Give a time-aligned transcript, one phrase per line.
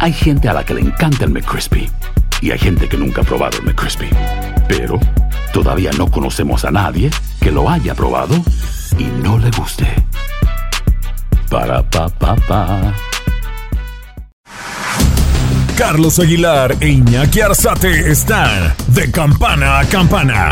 [0.00, 1.90] Hay gente a la que le encanta el McCrispy
[2.40, 4.08] y hay gente que nunca ha probado el McCrispy.
[4.68, 5.00] Pero
[5.52, 8.36] todavía no conocemos a nadie que lo haya probado
[8.96, 9.86] y no le guste.
[11.50, 12.94] Para pa pa pa.
[15.76, 20.50] Carlos Aguilar e Iñaki Arzate están de campana a campana.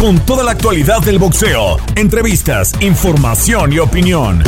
[0.00, 4.42] Con toda la actualidad del boxeo, entrevistas, información y opinión.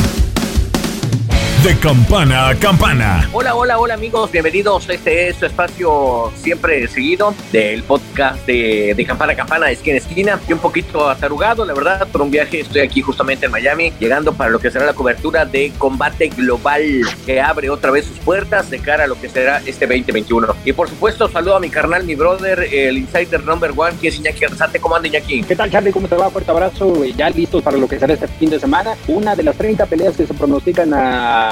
[1.67, 3.29] De campana a campana.
[3.33, 4.87] Hola, hola, hola amigos, bienvenidos.
[4.87, 9.97] Este es su espacio siempre seguido del podcast de, de Campana a Campana, esquina a
[9.97, 10.39] esquina.
[10.47, 12.61] Y un poquito atarugado, la verdad, por un viaje.
[12.61, 17.01] Estoy aquí justamente en Miami, llegando para lo que será la cobertura de combate global,
[17.25, 20.47] que abre otra vez sus puertas de cara a lo que será este 2021.
[20.63, 24.15] Y por supuesto, saludo a mi carnal, mi brother, el insider number one, que es
[24.15, 24.79] Iñaki Arzate.
[24.79, 25.43] ¿Cómo anda Iñaki?
[25.43, 25.91] ¿Qué tal, Charlie?
[25.91, 26.29] ¿Cómo te va?
[26.29, 27.03] Fuerte abrazo.
[27.03, 28.95] Ya listos para lo que será este fin de semana.
[29.09, 30.93] Una de las 30 peleas que se pronostican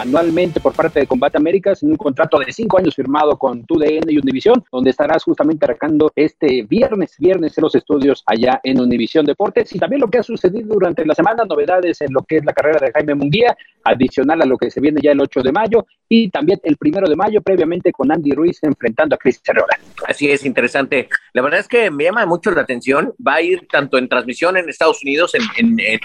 [0.05, 4.09] anualmente por parte de Combate Américas en un contrato de 5 años firmado con TUDN
[4.09, 9.25] y Univisión, donde estarás justamente arrancando este viernes, viernes en los estudios allá en Univisión
[9.25, 9.73] Deportes.
[9.75, 12.53] Y también lo que ha sucedido durante la semana, novedades en lo que es la
[12.53, 15.85] carrera de Jaime Munguía, adicional a lo que se viene ya el 8 de mayo
[16.07, 19.79] y también el primero de mayo, previamente con Andy Ruiz enfrentando a Chris Herrera.
[20.07, 21.09] Así es, interesante.
[21.33, 23.13] La verdad es que me llama mucho la atención.
[23.25, 25.99] Va a ir tanto en transmisión en Estados Unidos, en, en,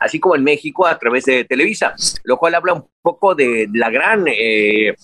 [0.00, 1.94] así como en México a través de Televisa,
[2.24, 4.96] lo cual habla un poco de la gran, eh, eh,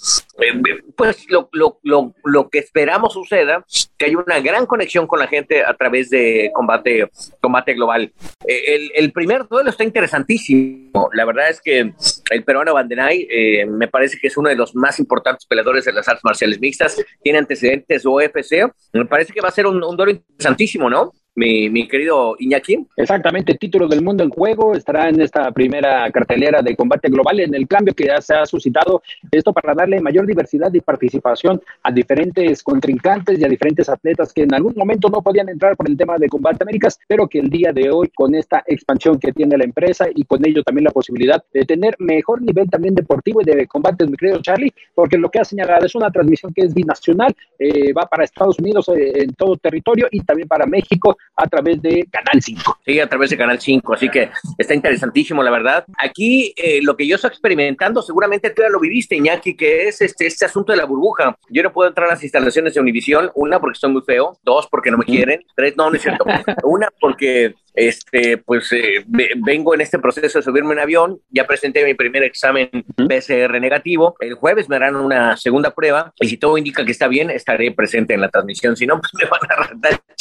[0.97, 3.65] pues lo, lo, lo, lo, que esperamos suceda,
[3.97, 7.09] que hay una gran conexión con la gente a través de combate,
[7.41, 8.13] combate global.
[8.45, 11.11] Eh, el, el, primer duelo está interesantísimo.
[11.13, 11.93] La verdad es que
[12.31, 15.93] el peruano Bandenay eh, me parece que es uno de los más importantes peleadores de
[15.93, 17.01] las artes marciales mixtas.
[17.23, 18.69] Tiene antecedentes UFC.
[18.95, 21.13] Me parece que va a ser un, un duelo interesantísimo, ¿no?
[21.35, 22.87] Mi, mi, querido Iñaki.
[22.97, 27.55] Exactamente, título del mundo en juego, estará en esta primera cartelera de combate global, en
[27.55, 31.91] el cambio que ya se ha suscitado esto para darle mayor diversidad y participación a
[31.91, 35.97] diferentes contrincantes y a diferentes atletas que en algún momento no podían entrar por el
[35.97, 39.57] tema de combate Américas, pero que el día de hoy con esta expansión que tiene
[39.57, 43.45] la empresa y con ello también la posibilidad de tener mejor nivel también deportivo y
[43.45, 46.75] de combate, mi querido Charlie, porque lo que ha señalado es una transmisión que es
[46.75, 51.47] binacional, eh, va para Estados Unidos eh, en todo territorio y también para México a
[51.47, 52.81] través de Canal 5.
[52.85, 55.85] Sí, a través de Canal 5, así que está interesantísimo, la verdad.
[55.99, 60.01] Aquí eh, lo que yo estoy experimentando, seguramente tú ya lo viviste, Iñaki, que es
[60.03, 61.37] este, este asunto de la burbuja.
[61.49, 64.69] Yo no puedo entrar a las instalaciones de Univisión, una, porque estoy muy feo, dos,
[64.71, 66.25] porque no me quieren, tres, no, no es cierto,
[66.65, 71.85] una, porque este, pues eh, vengo en este proceso de subirme en avión, ya presenté
[71.85, 76.59] mi primer examen PCR negativo, el jueves me harán una segunda prueba y si todo
[76.59, 79.57] indica que está bien, estaré presente en la transmisión, si no, pues me van a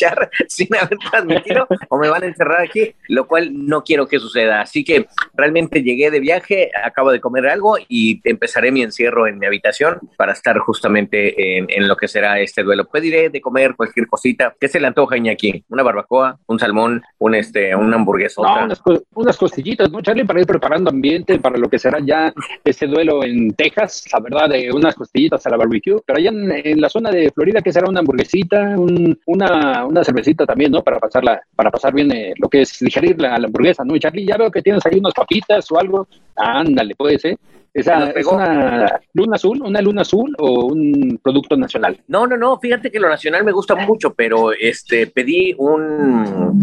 [0.02, 4.20] rachar sin haber transmitido o me van a encerrar aquí, lo cual no quiero que
[4.20, 9.28] suceda, así que realmente llegué de viaje, acabo de comer algo y empezaré mi encierro
[9.28, 12.86] en mi habitación para estar justamente en, en lo que será este duelo.
[12.86, 15.64] Pediré de comer cualquier cosita, ¿qué se le antoja aquí?
[15.70, 18.42] Una barbacoa, un salmón, un este, una hamburguesa.
[18.42, 18.82] No, unas,
[19.14, 20.26] unas, costillitas, ¿no, Charlie?
[20.26, 24.50] Para ir preparando ambiente para lo que será ya ese duelo en Texas, la verdad,
[24.50, 26.00] de unas costillitas a la barbecue.
[26.06, 30.04] Pero allá en, en la zona de Florida, que será una hamburguesita, un, una, una
[30.04, 30.84] cervecita también, ¿no?
[30.84, 33.96] Para pasarla, para pasar bien eh, lo que es digerir la, la, hamburguesa, ¿no?
[33.96, 36.08] Y Charlie, ya veo que tienes ahí unas papitas o algo.
[36.36, 37.38] Ándale, puede ser.
[37.74, 41.98] Esa, ¿Es una luna azul, una luna azul o un producto nacional?
[42.08, 46.60] No, no, no, fíjate que lo nacional me gusta mucho, pero este pedí un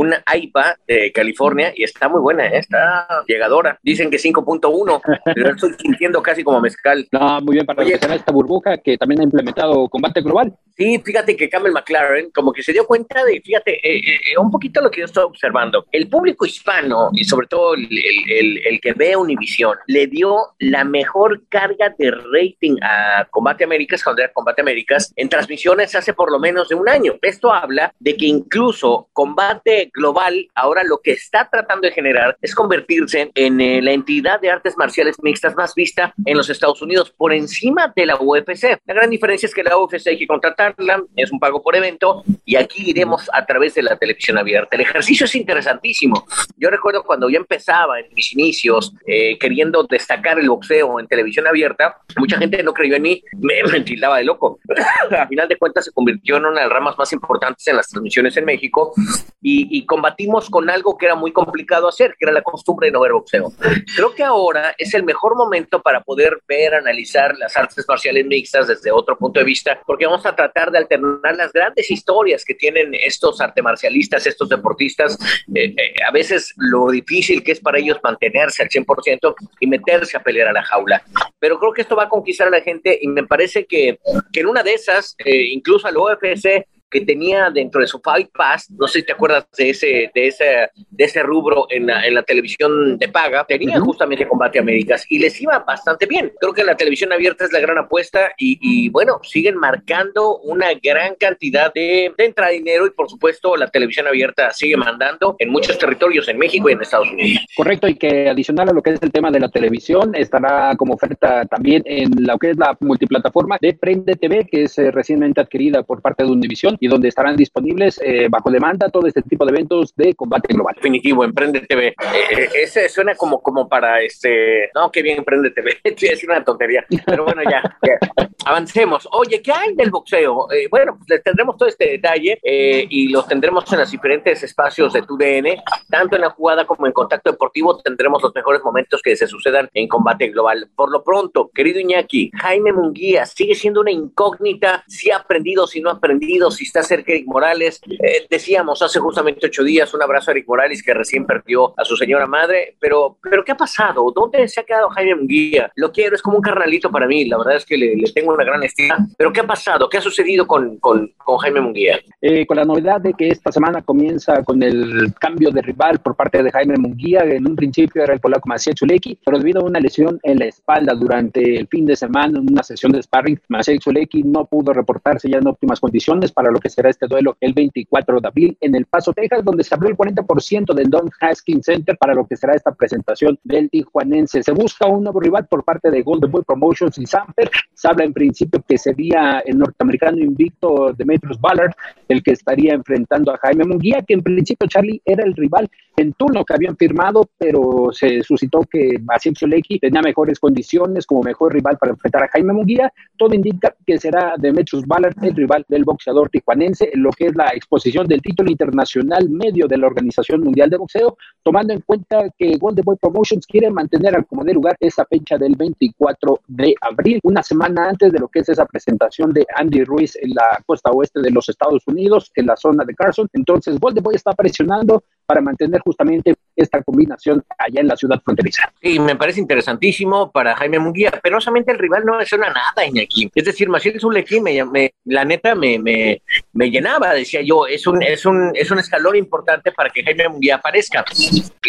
[0.00, 2.58] una IPA de California y está muy buena, ¿eh?
[2.58, 3.78] está llegadora.
[3.82, 5.00] Dicen que 5.1,
[5.34, 7.06] pero estoy sintiendo casi como mezcal.
[7.12, 10.54] No, muy bien, para Oye, esta burbuja que también ha implementado combate global.
[10.76, 14.50] Sí, fíjate que Campbell McLaren como que se dio cuenta de, fíjate, eh, eh, un
[14.50, 15.86] poquito lo que yo estoy observando.
[15.92, 20.84] El público hispano y sobre todo el, el, el que ve Univision le dio la
[20.84, 26.30] mejor carga de rating a Combate Américas, cuando era Combate Américas, en transmisiones hace por
[26.30, 27.14] lo menos de un año.
[27.22, 32.54] Esto habla de que incluso Combate Global ahora lo que está tratando de generar es
[32.54, 37.12] convertirse en eh, la entidad de artes marciales mixtas más vista en los Estados Unidos,
[37.16, 38.78] por encima de la UFC.
[38.86, 42.22] La gran diferencia es que la UFC hay que contratarla, es un pago por evento,
[42.44, 44.76] y aquí iremos a través de la televisión abierta.
[44.76, 46.26] El ejercicio es interesantísimo.
[46.56, 51.46] Yo recuerdo cuando yo empezaba en mis inicios, eh, queriendo destacar el boxeo en televisión
[51.46, 54.58] abierta, mucha gente no creyó en mí, me, me tildaba de loco.
[55.18, 57.88] a final de cuentas se convirtió en una de las ramas más importantes en las
[57.88, 58.92] transmisiones en México
[59.40, 62.88] y, y y combatimos con algo que era muy complicado hacer, que era la costumbre
[62.88, 63.52] de no ver boxeo.
[63.96, 68.68] Creo que ahora es el mejor momento para poder ver, analizar las artes marciales mixtas
[68.68, 72.54] desde otro punto de vista, porque vamos a tratar de alternar las grandes historias que
[72.54, 75.18] tienen estos arte marcialistas, estos deportistas,
[75.54, 80.16] eh, eh, a veces lo difícil que es para ellos mantenerse al 100% y meterse
[80.16, 81.02] a pelear a la jaula.
[81.38, 83.98] Pero creo que esto va a conquistar a la gente y me parece que,
[84.30, 88.30] que en una de esas, eh, incluso al UFC, que tenía dentro de su Fight
[88.36, 92.06] Pass, no sé si te acuerdas de ese, de ese, de ese rubro en la,
[92.06, 96.32] en la televisión de paga, tenía justamente combate a Américas y les iba bastante bien.
[96.40, 100.68] Creo que la televisión abierta es la gran apuesta y, y bueno, siguen marcando una
[100.82, 105.36] gran cantidad de, de entrada de dinero y por supuesto la televisión abierta sigue mandando
[105.38, 107.44] en muchos territorios en México y en Estados Unidos.
[107.56, 110.94] Correcto, y que adicional a lo que es el tema de la televisión, estará como
[110.94, 115.40] oferta también en lo que es la multiplataforma de Prende TV, que es eh, recientemente
[115.40, 119.44] adquirida por parte de Univision y donde estarán disponibles eh, bajo demanda todo este tipo
[119.44, 120.74] de eventos de combate global.
[120.74, 121.88] Definitivo, Emprende TV.
[121.88, 121.94] Eh,
[122.30, 124.70] eh, ese suena como, como para este.
[124.74, 125.76] No, qué bien Emprende TV.
[125.84, 126.84] es una tontería.
[127.06, 128.24] Pero bueno, ya, ya.
[128.46, 129.06] Avancemos.
[129.12, 130.50] Oye, ¿qué hay del boxeo?
[130.52, 134.42] Eh, bueno, pues les tendremos todo este detalle eh, y los tendremos en los diferentes
[134.42, 137.78] espacios de TUDN, tanto en la jugada como en contacto deportivo.
[137.82, 140.70] Tendremos los mejores momentos que se sucedan en combate global.
[140.74, 144.84] Por lo pronto, querido Iñaki, Jaime Munguía sigue siendo una incógnita.
[144.88, 147.80] Si ha aprendido, si no ha aprendido, si está cerca Eric Morales.
[147.88, 151.84] Eh, decíamos hace justamente ocho días un abrazo a Eric Morales que recién perdió a
[151.84, 152.76] su señora madre.
[152.78, 154.10] Pero, pero ¿qué ha pasado?
[154.14, 155.70] ¿Dónde se ha quedado Jaime Munguía?
[155.74, 157.24] Lo quiero, es como un carnalito para mí.
[157.26, 158.96] La verdad es que le, tengo una gran estima.
[159.18, 159.88] Pero ¿qué ha pasado?
[159.88, 162.00] ¿Qué ha sucedido con, con, con Jaime Munguía?
[162.20, 166.14] Eh, con la novedad de que esta semana comienza con el cambio de rival por
[166.14, 167.22] parte de Jaime Munguía.
[167.24, 170.46] En un principio era el polaco Maciej Chulecki, pero debido a una lesión en la
[170.46, 174.72] espalda durante el fin de semana, en una sesión de sparring, Maciej Chulecki no pudo
[174.72, 178.58] reportarse ya en óptimas condiciones para lo que será este duelo el 24 de abril
[178.60, 182.26] en El Paso, Texas, donde se abrió el 40% del Don Haskins Center para lo
[182.26, 184.42] que será esta presentación del tijuanense.
[184.42, 187.50] Se busca un nuevo rival por parte de Golden Boy Promotions y Samper.
[187.74, 191.72] Se habla en principio que sería el norteamericano invicto Demetrius Ballard
[192.08, 196.12] el que estaría enfrentando a Jaime Munguía, que en principio Charlie era el rival en
[196.14, 201.52] turno que habían firmado, pero se suscitó que Basim Solecki tenía mejores condiciones como mejor
[201.52, 202.92] rival para enfrentar a Jaime Munguía.
[203.16, 207.36] Todo indica que será Demetrius Ballard el rival del boxeador tijuanense en lo que es
[207.36, 212.28] la exposición del título internacional medio de la Organización Mundial de Boxeo, tomando en cuenta
[212.36, 216.74] que Golden Boy Promotions quiere mantener al como de lugar esa fecha del 24 de
[216.80, 220.62] abril, una semana antes de lo que es esa presentación de Andy Ruiz en la
[220.66, 223.28] costa oeste de los Estados Unidos, en la zona de Carson.
[223.32, 228.72] Entonces, Golden Boy está presionando para mantener justamente esta combinación allá en la ciudad fronteriza.
[228.82, 231.10] Sí, me parece interesantísimo para Jaime Munguía.
[231.22, 233.30] Penosamente el rival no me suena nada, Iñaki.
[233.34, 237.86] Es decir, Maciel Zulequí, me, me, la neta, me, me, me, llenaba, decía yo, es
[237.86, 241.04] un, es, un, es un escalón importante para que Jaime Munguía aparezca.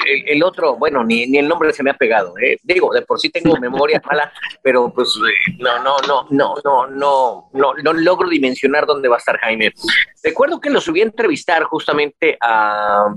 [0.06, 2.34] El, otro, bueno, ni, ni, el nombre se me ha pegado.
[2.38, 2.58] ¿eh?
[2.64, 4.32] Digo, de por sí tengo memoria mala,
[4.64, 5.18] pero pues
[5.60, 9.74] no, no, no, no, no, no, no, no logro dimensionar dónde va a estar Jaime.
[10.24, 13.14] Recuerdo que lo subí a entrevistar justamente a,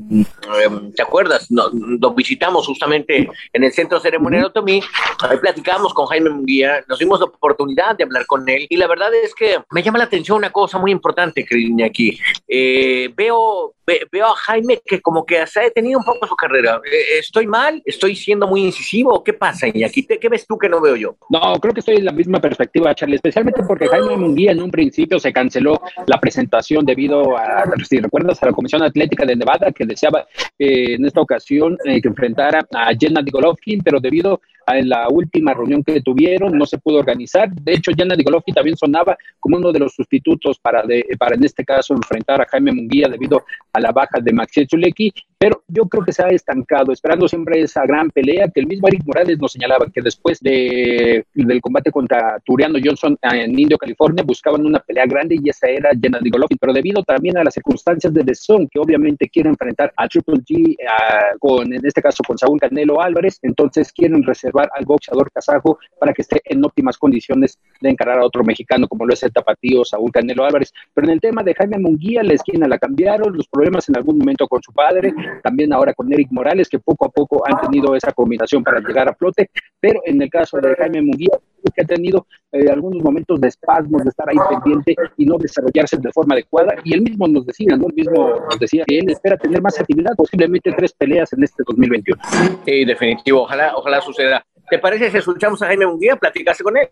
[0.94, 1.50] ¿te acuerdas?
[1.54, 4.82] No, lo visitamos justamente en el Centro Ceremonial Otomí,
[5.20, 8.88] ahí platicamos con Jaime Munguía, nos dimos la oportunidad de hablar con él y la
[8.88, 12.18] verdad es que me llama la atención una cosa muy importante, querido aquí.
[12.48, 13.74] Eh, veo
[14.10, 16.80] veo a Jaime que como que se ha detenido un poco su carrera.
[16.84, 17.82] Eh, ¿Estoy mal?
[17.84, 19.22] ¿Estoy siendo muy incisivo?
[19.22, 20.06] ¿Qué pasa, Iñaki?
[20.06, 21.16] ¿Qué ves tú que no veo yo?
[21.28, 24.70] No, creo que estoy en la misma perspectiva, Charlie, especialmente porque Jaime Munguía en un
[24.70, 29.72] principio se canceló la presentación debido a, si recuerdas, a la Comisión Atlética de Nevada
[29.72, 30.26] que deseaba
[30.58, 35.54] eh, en esta ocasión eh, que enfrentara a Gennady Golovkin, pero debido a la última
[35.54, 37.50] reunión que tuvieron no se pudo organizar.
[37.52, 41.44] De hecho, Gennady Golovkin también sonaba como uno de los sustitutos para, de, para en
[41.44, 45.84] este caso enfrentar a Jaime Munguía debido a la baja de Maxi Zuleki, pero yo
[45.86, 49.38] creo que se ha estancado, esperando siempre esa gran pelea que el mismo Eric Morales
[49.38, 54.78] nos señalaba que después de, del combate contra Turiano Johnson en Indio, California, buscaban una
[54.78, 58.34] pelea grande y esa era Gennady Golovkin, pero debido también a las circunstancias de The
[58.34, 62.58] Zone, que obviamente quieren enfrentar a Triple G, a, con, en este caso con Saúl
[62.58, 67.90] Canelo Álvarez, entonces quieren reservar al boxeador kazajo para que esté en óptimas condiciones de
[67.90, 70.72] encarar a otro mexicano como lo es el tapatío Saúl Canelo Álvarez.
[70.92, 74.18] Pero en el tema de Jaime Munguía, la esquina la cambiaron, los problemas en algún
[74.18, 77.94] momento con su padre, también ahora con Eric Morales, que poco a poco han tenido
[77.94, 79.50] esa combinación para llegar a flote,
[79.84, 81.38] pero en el caso de Jaime Munguía,
[81.74, 85.98] que ha tenido eh, algunos momentos de espasmos, de estar ahí pendiente y no desarrollarse
[85.98, 86.74] de forma adecuada.
[86.84, 87.88] Y él mismo nos decía, ¿no?
[87.88, 91.62] Él mismo nos decía que él espera tener más actividad, posiblemente tres peleas en este
[91.66, 92.18] 2021.
[92.64, 94.42] Sí, definitivo, ojalá, ojalá suceda.
[94.70, 96.16] ¿Te parece si escuchamos a Jaime Munguía?
[96.16, 96.88] Platicaste con él.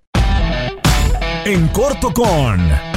[1.47, 2.92] En corto con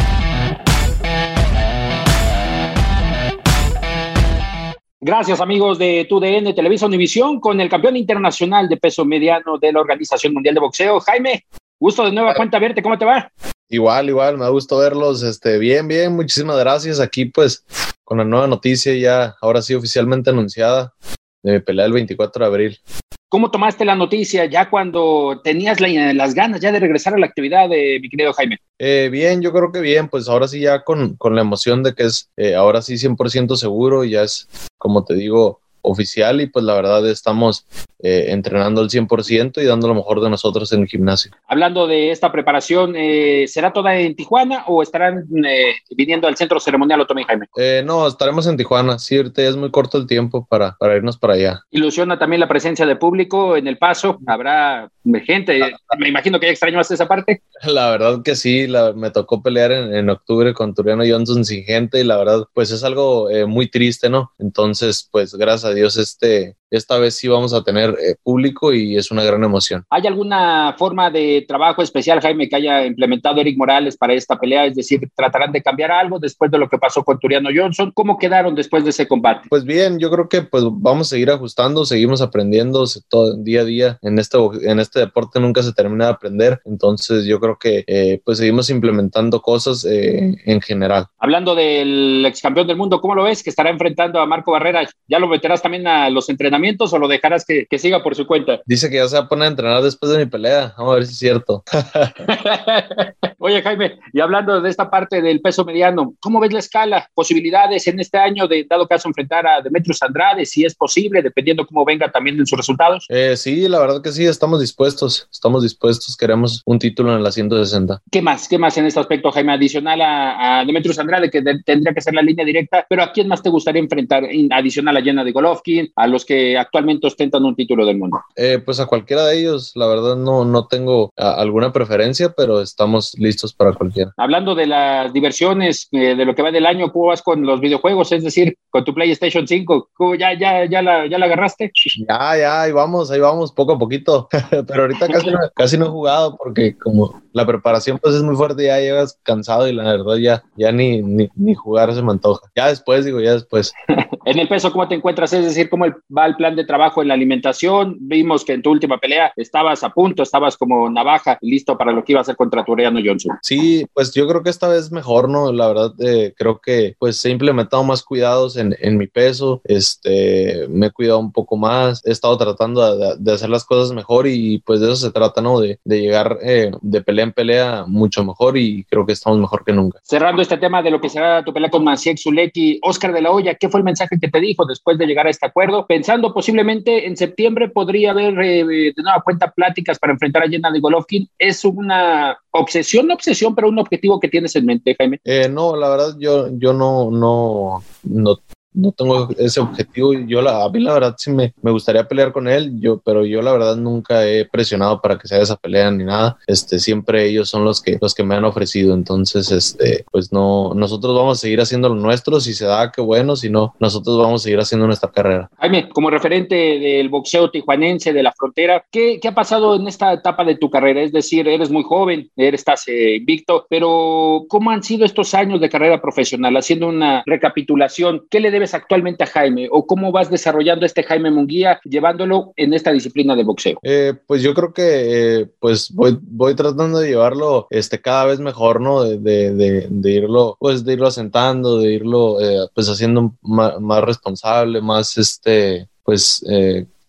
[5.07, 9.81] Gracias, amigos de TUDN, Televisa Univisión, con el campeón internacional de peso mediano de la
[9.81, 10.99] Organización Mundial de Boxeo.
[10.99, 11.45] Jaime,
[11.79, 13.31] gusto de nueva cuenta verte, ¿cómo te va?
[13.69, 16.99] Igual, igual, me ha gustado verlos, este, bien, bien, muchísimas gracias.
[16.99, 17.63] Aquí, pues,
[18.03, 20.95] con la nueva noticia ya, ahora sí oficialmente anunciada,
[21.43, 22.79] de mi pelea el 24 de abril.
[23.27, 27.67] ¿Cómo tomaste la noticia ya cuando tenías las ganas ya de regresar a la actividad
[27.67, 28.59] de mi querido Jaime?
[28.77, 31.95] Eh, bien, yo creo que bien, pues ahora sí ya con, con la emoción de
[31.95, 36.65] que es eh, ahora sí 100% seguro, ya es, como te digo, oficial y pues
[36.65, 37.65] la verdad estamos
[38.07, 41.31] eh, entrenando al 100% y dando lo mejor de nosotros en el gimnasio.
[41.47, 46.59] Hablando de esta preparación, eh, ¿será toda en Tijuana o estarán eh, viniendo al centro
[46.59, 47.47] ceremonial Otomí Jaime?
[47.83, 51.61] no, estaremos en Tijuana, sí, es muy corto el tiempo para, para irnos para allá.
[51.71, 54.19] ¿Ilusiona también la presencia de público en el paso?
[54.27, 54.89] ¿Habrá
[55.25, 55.59] gente?
[55.97, 57.41] Me imagino que ya extrañaste esa parte.
[57.63, 61.99] La verdad que sí, me tocó pelear en, en, octubre con Turiano Johnson sin gente
[61.99, 64.31] y la verdad pues es algo muy triste, ¿no?
[64.37, 68.97] Entonces pues gracias a Dios este esta vez sí vamos a tener eh, público y
[68.97, 69.83] es una gran emoción.
[69.89, 74.65] ¿Hay alguna forma de trabajo especial, Jaime, que haya implementado Eric Morales para esta pelea?
[74.65, 77.91] Es decir, ¿tratarán de cambiar algo después de lo que pasó con Turiano Johnson?
[77.93, 79.47] ¿Cómo quedaron después de ese combate?
[79.49, 83.65] Pues bien, yo creo que pues vamos a seguir ajustando, seguimos aprendiendo todo día a
[83.65, 83.99] día.
[84.01, 88.21] En este, en este deporte nunca se termina de aprender, entonces yo creo que eh,
[88.23, 91.07] pues seguimos implementando cosas eh, en general.
[91.17, 93.43] Hablando del ex campeón del mundo, ¿cómo lo ves?
[93.43, 94.87] Que estará enfrentando a Marco Barrera.
[95.07, 96.64] ¿Ya lo meterás también a los entrenamientos?
[96.79, 98.61] O lo dejarás que, siga por su cuenta?
[98.65, 100.73] Dice que ya se va a poner a entrenar después de mi pelea.
[100.77, 101.63] Vamos a ver si es cierto.
[103.37, 107.09] Oye, Jaime, y hablando de esta parte del peso mediano, ¿cómo ves la escala?
[107.13, 111.65] Posibilidades en este año de, dado caso, enfrentar a Demetrius Andrade, si es posible, dependiendo
[111.67, 113.05] cómo venga también en sus resultados.
[113.09, 117.31] Eh, sí, la verdad que sí, estamos dispuestos, estamos dispuestos, queremos un título en la
[117.31, 118.01] 160.
[118.09, 118.47] ¿Qué más?
[118.47, 119.53] ¿Qué más en este aspecto, Jaime?
[119.53, 123.43] Adicional a, Demetrius Andrade, que tendría que ser la línea directa, pero ¿a quién más
[123.43, 124.23] te gustaría enfrentar?
[124.51, 128.19] Adicional a Jenna de Golovkin, a los que actualmente ostentan un título del mundo?
[128.35, 133.15] Eh, pues a cualquiera de ellos, la verdad no, no tengo alguna preferencia, pero estamos
[133.17, 134.11] listos para cualquiera.
[134.17, 137.59] Hablando de las diversiones, eh, de lo que va del año, ¿cómo vas con los
[137.59, 138.11] videojuegos?
[138.11, 141.71] Es decir, con tu PlayStation 5, ¿ya, ya, ya, la, ya la agarraste?
[142.07, 144.27] Ya, ya, ahí vamos, ahí vamos, poco a poquito,
[144.67, 148.35] pero ahorita casi no, casi no he jugado porque como la preparación pues es muy
[148.35, 152.11] fuerte, ya llegas cansado y la verdad ya, ya ni, ni, ni jugar se me
[152.11, 152.49] antoja.
[152.55, 153.73] Ya después, digo, ya después.
[154.25, 155.33] en el peso, ¿cómo te encuentras?
[155.33, 155.85] Es decir, ¿cómo
[156.15, 157.97] va el plan de trabajo en la alimentación.
[157.99, 162.03] Vimos que en tu última pelea estabas a punto, estabas como navaja, listo para lo
[162.03, 163.37] que iba a hacer contra Turiano Johnson.
[163.41, 165.51] Sí, pues yo creo que esta vez mejor, ¿no?
[165.51, 170.67] La verdad, eh, creo que pues he implementado más cuidados en, en, mi peso, este,
[170.69, 174.27] me he cuidado un poco más, he estado tratando de, de hacer las cosas mejor
[174.27, 175.59] y pues de eso se trata, ¿no?
[175.59, 179.63] De, de llegar eh, de pelea en pelea mucho mejor y creo que estamos mejor
[179.63, 179.99] que nunca.
[180.03, 183.31] Cerrando este tema de lo que será tu pelea con Maciek Zuleki, Oscar de la
[183.31, 185.85] Hoya, ¿qué fue el mensaje que te dijo después de llegar a este acuerdo?
[185.87, 190.71] Pensando posiblemente en septiembre podría haber eh, de nueva cuenta pláticas para enfrentar a Jenna
[190.71, 191.29] de Golovkin.
[191.37, 195.19] ¿Es una obsesión, no obsesión, pero un objetivo que tienes en mente, Jaime?
[195.23, 198.39] Eh, no, la verdad yo, yo no, no, no
[198.75, 200.13] no tengo ese objetivo.
[200.13, 203.25] Yo, la, a mí la verdad sí me, me gustaría pelear con él, yo, pero
[203.25, 206.37] yo la verdad nunca he presionado para que se haga esa pelea ni nada.
[206.47, 208.93] Este, siempre ellos son los que, los que me han ofrecido.
[208.93, 212.39] Entonces, este, pues no, nosotros vamos a seguir haciendo lo nuestro.
[212.39, 213.35] Si se da, qué bueno.
[213.35, 215.49] Si no, nosotros vamos a seguir haciendo nuestra carrera.
[215.59, 220.13] Jaime, como referente del boxeo tijuanense de la frontera, ¿qué, qué ha pasado en esta
[220.13, 221.01] etapa de tu carrera?
[221.01, 225.61] Es decir, eres muy joven, eres, estás eh, invicto, pero ¿cómo han sido estos años
[225.61, 226.57] de carrera profesional?
[226.57, 231.31] Haciendo una recapitulación, ¿qué le debes actualmente a Jaime o cómo vas desarrollando este Jaime
[231.31, 233.79] Munguía llevándolo en esta disciplina de boxeo?
[233.83, 238.81] Eh, pues yo creo que eh, pues voy, tratando de llevarlo este, cada vez mejor,
[238.81, 239.03] ¿no?
[239.03, 244.03] De, de, de, irlo, pues de irlo asentando, de irlo eh, pues haciendo más, más,
[244.03, 246.43] responsable, más este, pues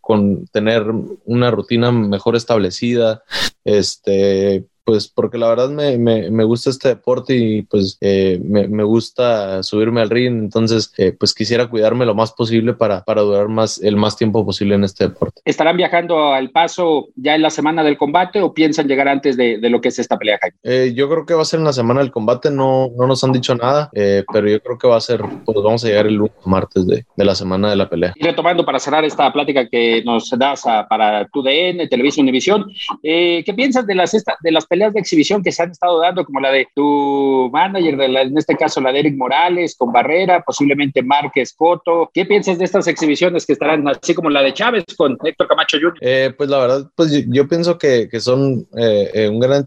[0.00, 0.84] con tener
[1.24, 3.24] una rutina mejor establecida,
[3.64, 8.68] este, pues porque la verdad me, me, me gusta este deporte y pues eh, me,
[8.68, 13.22] me, gusta subirme al ring, entonces eh, pues quisiera cuidarme lo más posible para, para
[13.22, 15.42] durar más el más tiempo posible en este deporte.
[15.44, 19.58] ¿Estarán viajando al paso ya en la semana del combate o piensan llegar antes de,
[19.58, 20.56] de lo que es esta pelea, Jaime?
[20.62, 23.24] Eh, yo creo que va a ser en la semana del combate, no, no nos
[23.24, 26.14] han dicho nada, pero yo creo que va a ser, pues vamos a llegar el
[26.14, 28.12] lunes martes de, de, la semana de la pelea.
[28.14, 32.66] Y retomando para cerrar esta plática que nos das a, para tu DN, Televisión Univisión,
[33.02, 35.98] ¿qué piensas de las, esta, de las peleas peleas de exhibición que se han estado
[36.00, 39.90] dando, como la de tu manager, de en este caso la de Eric Morales con
[39.90, 42.10] Barrera, posiblemente Márquez Coto.
[42.12, 45.78] ¿Qué piensas de estas exhibiciones que estarán así como la de Chávez con Héctor Camacho
[45.80, 45.98] Jr.?
[46.02, 49.64] Eh, pues la verdad, pues yo, pienso que, que son eh, eh, un gran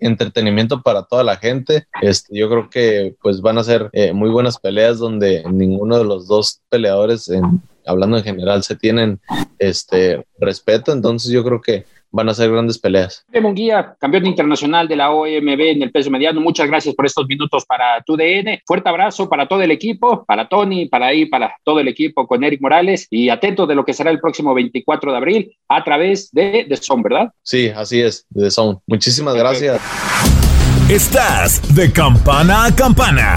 [0.00, 1.86] entretenimiento para toda la gente.
[2.02, 6.26] Este, yo creo que pues van a ser muy buenas peleas donde ninguno de los
[6.26, 9.20] dos peleadores, en, hablando en general, se tienen
[9.60, 10.92] este respeto.
[10.92, 11.84] Entonces yo creo que
[12.16, 13.24] van a ser grandes peleas.
[13.40, 17.64] Munguía, campeón internacional de la OMB en el peso mediano, muchas gracias por estos minutos
[17.66, 18.62] para tu DN.
[18.66, 22.42] Fuerte abrazo para todo el equipo, para Tony, para ahí, para todo el equipo con
[22.42, 26.32] Eric Morales y atento de lo que será el próximo 24 de abril a través
[26.32, 27.32] de The Zone, ¿verdad?
[27.42, 28.78] Sí, así es, The Zone.
[28.86, 29.80] Muchísimas gracias.
[30.88, 33.36] Estás de campana a campana.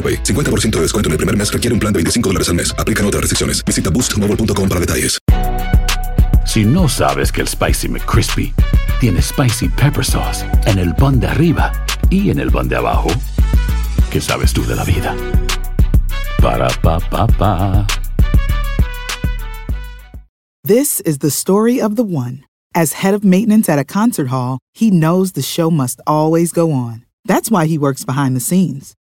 [0.01, 2.73] 50% de descuento en el primer mes requiere un plan de 25 dólares al mes.
[2.77, 3.63] Aplican otras restricciones.
[3.63, 5.19] Visita boostmobile.com para detalles.
[6.45, 8.53] Si no sabes que el Spicy McCrispy
[8.99, 11.71] tiene Spicy Pepper Sauce en el pan de arriba
[12.09, 13.09] y en el pan de abajo,
[14.11, 15.15] ¿qué sabes tú de la vida?
[16.41, 17.87] Para, pa, pa, pa.
[20.63, 22.43] This is the story of the one.
[22.75, 26.71] As head of maintenance at a concert hall, he knows the show must always go
[26.71, 27.05] on.
[27.25, 28.93] That's why he works behind the scenes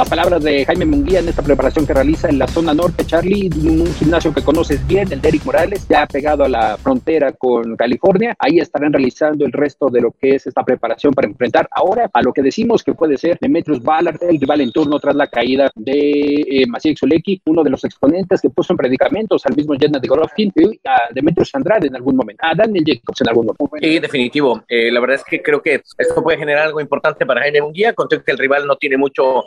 [0.00, 3.50] Las palabras de Jaime Munguía en esta preparación que realiza en la zona norte, Charlie,
[3.54, 8.34] un, gimnasio que conoces bien, el Derek Morales, ya pegado a la frontera con California.
[8.38, 12.22] Ahí estarán realizando el resto de lo que es esta preparación para enfrentar ahora a
[12.22, 15.70] lo que decimos que puede ser Demetrius Ballard, el rival en turno tras la caída
[15.74, 16.96] de eh, Maciej
[17.44, 20.08] uno de los exponentes que puso en predicamentos al mismo Jenna de
[20.46, 23.76] y a Demetrius Andrade en algún momento, a Daniel Jacobs en algún momento.
[23.78, 24.64] Sí, definitivo.
[24.66, 27.92] Eh, la verdad es que creo que esto puede generar algo importante para Jaime Munguía,
[27.92, 29.44] contexto que el rival no tiene mucho,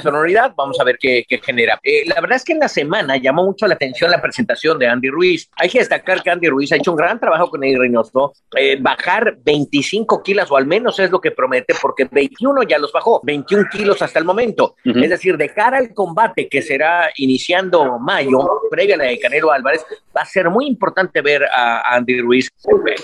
[0.00, 0.52] sonoridad.
[0.56, 1.78] Vamos a ver qué, genera.
[1.82, 4.86] Eh, la verdad es que en la semana llamó mucho la atención la presentación de
[4.86, 5.50] Andy Ruiz.
[5.56, 8.32] Hay que destacar que Andy Ruiz ha hecho un gran trabajo con Eddie Reynoso.
[8.56, 12.92] Eh, bajar 25 kilos o al menos es lo que promete porque 21 ya los
[12.92, 14.76] bajó, 21 kilos hasta el momento.
[14.84, 18.38] Es decir, de cara al combate que será iniciando mayo,
[18.70, 19.84] previa a la de Canelo Álvarez,
[20.16, 22.50] va a ser muy importante ver a, Andy Ruiz.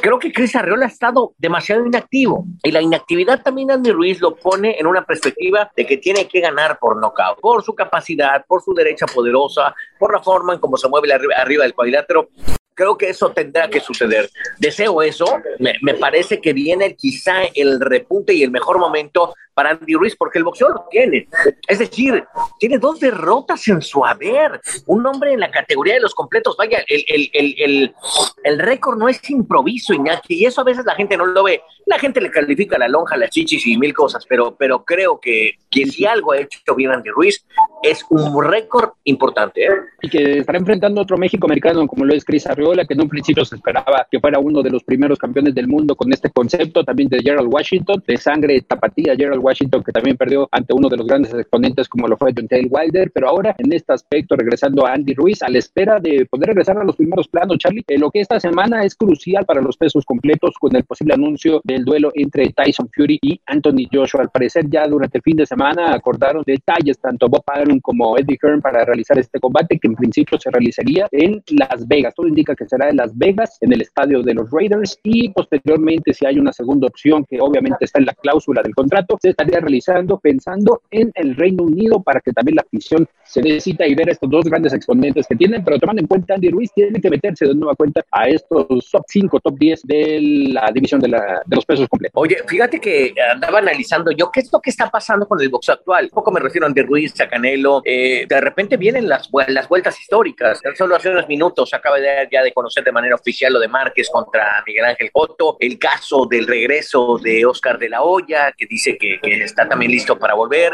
[0.00, 4.36] Creo que Chris Arreola ha estado demasiado inactivo y la inactividad también Andy Ruiz lo
[4.36, 9.06] pone en una perspectiva de que tiene que ganar por su capacidad, por su derecha
[9.06, 12.28] poderosa, por la forma en cómo se mueve arriba, del cuadrilátero
[12.74, 14.30] creo que eso tendrá que suceder.
[14.58, 15.26] Deseo eso.
[15.58, 20.38] Me, parece que viene quizá el repunte y el mejor momento para Andy Ruiz, porque
[20.38, 21.28] el boxeo lo tiene.
[21.68, 22.24] Es decir,
[22.58, 24.58] tiene dos derrotas en su haber.
[24.86, 26.56] Un hombre en la categoría de los completos.
[26.56, 27.94] Vaya, el, el, el,
[28.42, 31.60] el, récord no es improviso, Iñaki, y eso a veces la gente no lo ve.
[31.84, 35.58] La gente le califica la lonja, las chichis y mil cosas, pero, pero creo que,
[35.70, 37.44] que si algo ha hecho bien Andy Ruiz
[37.82, 39.64] es un récord importante.
[39.64, 39.70] ¿eh?
[40.02, 43.08] Y que estará enfrentando otro México americano como lo es Cris Arriola, que en un
[43.08, 46.84] principio se esperaba que fuera uno de los primeros campeones del mundo con este concepto
[46.84, 50.96] también de Gerald Washington, de sangre tapatía Gerald Washington, que también perdió ante uno de
[50.96, 54.86] los grandes exponentes como lo fue John Taylor Wilder, pero ahora en este aspecto regresando
[54.86, 57.98] a Andy Ruiz a la espera de poder regresar a los primeros planos, Charlie, eh,
[57.98, 61.84] lo que esta semana es crucial para los pesos completos con el posible anuncio del
[61.84, 64.22] duelo entre Tyson Fury y Anthony Joshua.
[64.22, 68.38] Al parecer ya durante el fin de semana acordaron detalles tanto Bob Arum como Eddie
[68.42, 72.14] Hearn para realizar este combate que en principio se realizaría en Las Vegas.
[72.14, 76.14] Todo indica que será en Las Vegas, en el estadio de los Raiders y posteriormente
[76.14, 79.60] si hay una segunda opción que obviamente está en la cláusula del contrato, se estaría
[79.60, 84.10] realizando pensando en el Reino Unido para que también la afición se necesita y ver
[84.10, 87.46] estos dos grandes exponentes que tienen, pero tomando en cuenta Andy Ruiz tiene que meterse
[87.46, 90.18] de nueva cuenta a estos top 5, top 10 de
[90.52, 92.20] la división de, la, de los pesos completos.
[92.20, 95.74] Oye, fíjate que andaba analizando yo qué es lo que está pasando con el boxeo
[95.74, 96.04] actual.
[96.06, 97.82] Un poco me refiero a Andy Ruiz, a Canelo.
[97.84, 100.60] Eh, de repente vienen las, las vueltas históricas.
[100.76, 104.08] Solo hace unos minutos acaba de, ya de conocer de manera oficial lo de Márquez
[104.10, 108.98] contra Miguel Ángel Cotto, el caso del regreso de Oscar de la Hoya, que dice
[108.98, 110.72] que, que está también listo para volver,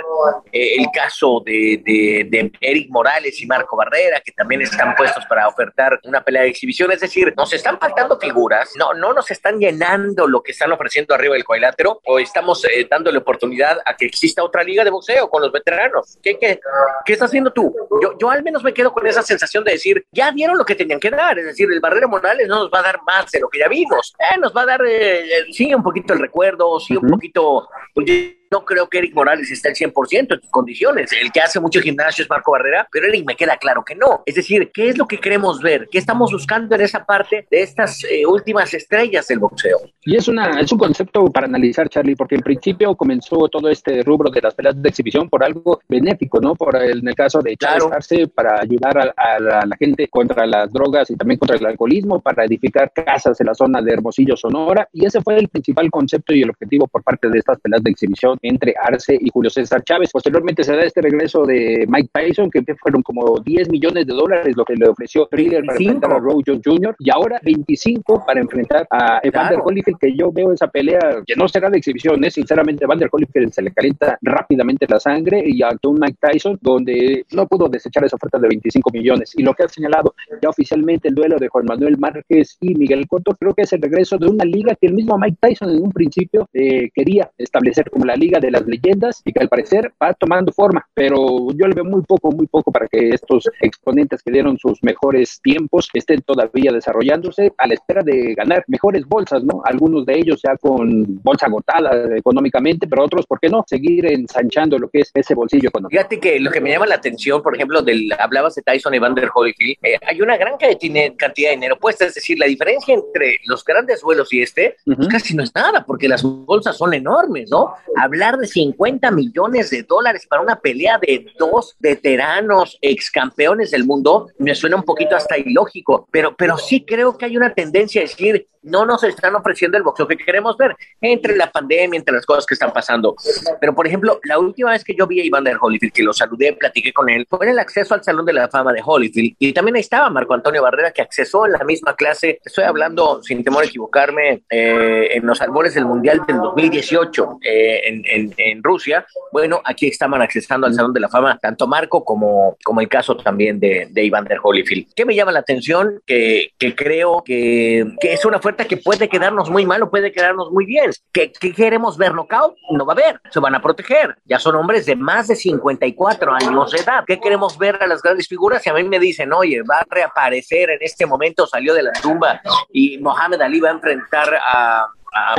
[0.53, 5.25] eh, el caso de, de, de Eric Morales y Marco Barrera, que también están puestos
[5.27, 6.91] para ofertar una pelea de exhibición.
[6.93, 11.15] Es decir, nos están faltando figuras, no, no nos están llenando lo que están ofreciendo
[11.15, 15.29] arriba del cuadrilátero, o estamos eh, dándole oportunidad a que exista otra liga de boxeo
[15.29, 16.19] con los veteranos.
[16.23, 16.61] ¿Qué, qué,
[17.05, 17.75] qué estás haciendo tú?
[18.03, 20.75] Yo, yo al menos me quedo con esa sensación de decir, ya dieron lo que
[20.75, 23.41] tenían que dar, es decir, el Barrera Morales no nos va a dar más de
[23.41, 26.79] lo que ya vimos, eh, nos va a dar, eh, sí, un poquito el recuerdo,
[26.81, 27.69] sí, un poquito...
[27.95, 28.07] Pues,
[28.51, 31.11] no creo que Eric Morales esté al 100% en sus condiciones.
[31.21, 34.23] El que hace mucho gimnasio es Marco Barrera, pero Eric me queda claro que no.
[34.27, 35.89] Es decir, ¿qué es lo que queremos ver?
[35.91, 39.79] ¿Qué estamos buscando en esa parte de estas eh, últimas estrellas del boxeo?
[40.03, 44.03] Y es, una, es un concepto para analizar, Charlie, porque en principio comenzó todo este
[44.03, 46.55] rubro de las peleas de exhibición por algo benéfico, ¿no?
[46.55, 47.87] Por el, en el caso de Claro.
[47.89, 51.67] echarse para ayudar a, a la, la gente contra las drogas y también contra el
[51.67, 54.89] alcoholismo, para edificar casas en la zona de Hermosillo, Sonora.
[54.93, 57.91] Y ese fue el principal concepto y el objetivo por parte de estas peleas de
[57.91, 60.11] exhibición entre Arce y Julio César Chávez.
[60.13, 64.57] Posteriormente se da este regreso de Mike Tyson, que fueron como 10 millones de dólares
[64.57, 65.93] lo que le ofreció Thriller para 25.
[65.93, 66.97] enfrentar a Roe Jones Jr.
[66.99, 69.61] y ahora 25 para enfrentar a Evander.
[69.65, 72.31] Holyfield, que yo veo esa pelea que no será de exhibición, ¿eh?
[72.31, 77.25] sinceramente Evander Holyfield se le calienta rápidamente la sangre y ante un Mike Tyson donde
[77.33, 79.33] no pudo desechar esa oferta de 25 millones.
[79.37, 83.07] Y lo que ha señalado ya oficialmente el duelo de Juan Manuel Márquez y Miguel
[83.09, 85.83] Cotto, creo que es el regreso de una liga que el mismo Mike Tyson en
[85.83, 89.93] un principio eh, quería establecer como la liga de las leyendas y que al parecer
[90.03, 94.23] va tomando forma, pero yo le veo muy poco, muy poco para que estos exponentes
[94.23, 99.43] que dieron sus mejores tiempos estén todavía desarrollándose a la espera de ganar mejores bolsas,
[99.45, 99.63] ¿no?
[99.65, 103.65] Algunos de ellos ya con bolsa agotada económicamente, pero otros, ¿por qué no?
[103.67, 105.97] Seguir ensanchando lo que es ese bolsillo económico.
[105.97, 108.99] Fíjate que lo que me llama la atención, por ejemplo, del hablabas de Tyson y
[108.99, 113.39] Vander Holyfield, eh, hay una gran cantidad de dinero puesta, es decir, la diferencia entre
[113.47, 115.09] los grandes vuelos y este pues Ujú.
[115.09, 117.75] casi no es nada, porque las bolsas son enormes, ¿no?
[118.17, 123.85] Hablar de 50 millones de dólares para una pelea de dos veteranos ex campeones del
[123.85, 128.01] mundo me suena un poquito hasta ilógico, pero, pero sí creo que hay una tendencia
[128.01, 132.15] a decir, no nos están ofreciendo el boxeo que queremos ver, entre la pandemia, entre
[132.15, 133.15] las cosas que están pasando.
[133.61, 136.53] Pero, por ejemplo, la última vez que yo vi a Evander Holyfield, que lo saludé,
[136.53, 139.37] platiqué con él, fue en el acceso al Salón de la Fama de Holyfield.
[139.39, 142.41] Y también ahí estaba Marco Antonio Barrera, que accesó en la misma clase.
[142.45, 147.83] Estoy hablando, sin temor a equivocarme, eh, en los albores del Mundial del 2018 eh,
[147.85, 149.07] en, en, en Rusia.
[149.33, 153.17] Bueno, aquí estaban accesando al Salón de la Fama tanto Marco como, como el caso
[153.17, 154.89] también de, de Evander Holyfield.
[154.95, 156.01] ¿Qué me llama la atención?
[156.05, 160.51] Que, que creo que, que es una que puede quedarnos muy mal o puede quedarnos
[160.51, 160.91] muy bien.
[161.13, 162.57] ¿Qué, qué queremos ver knockout?
[162.71, 164.17] No va a haber, se van a proteger.
[164.25, 167.05] Ya son hombres de más de 54 años de edad.
[167.07, 168.63] ¿Qué queremos ver a las grandes figuras?
[168.63, 171.93] Si a mí me dicen, oye, va a reaparecer en este momento, salió de la
[171.93, 172.41] tumba
[172.73, 175.35] y Mohamed Ali va a enfrentar a a,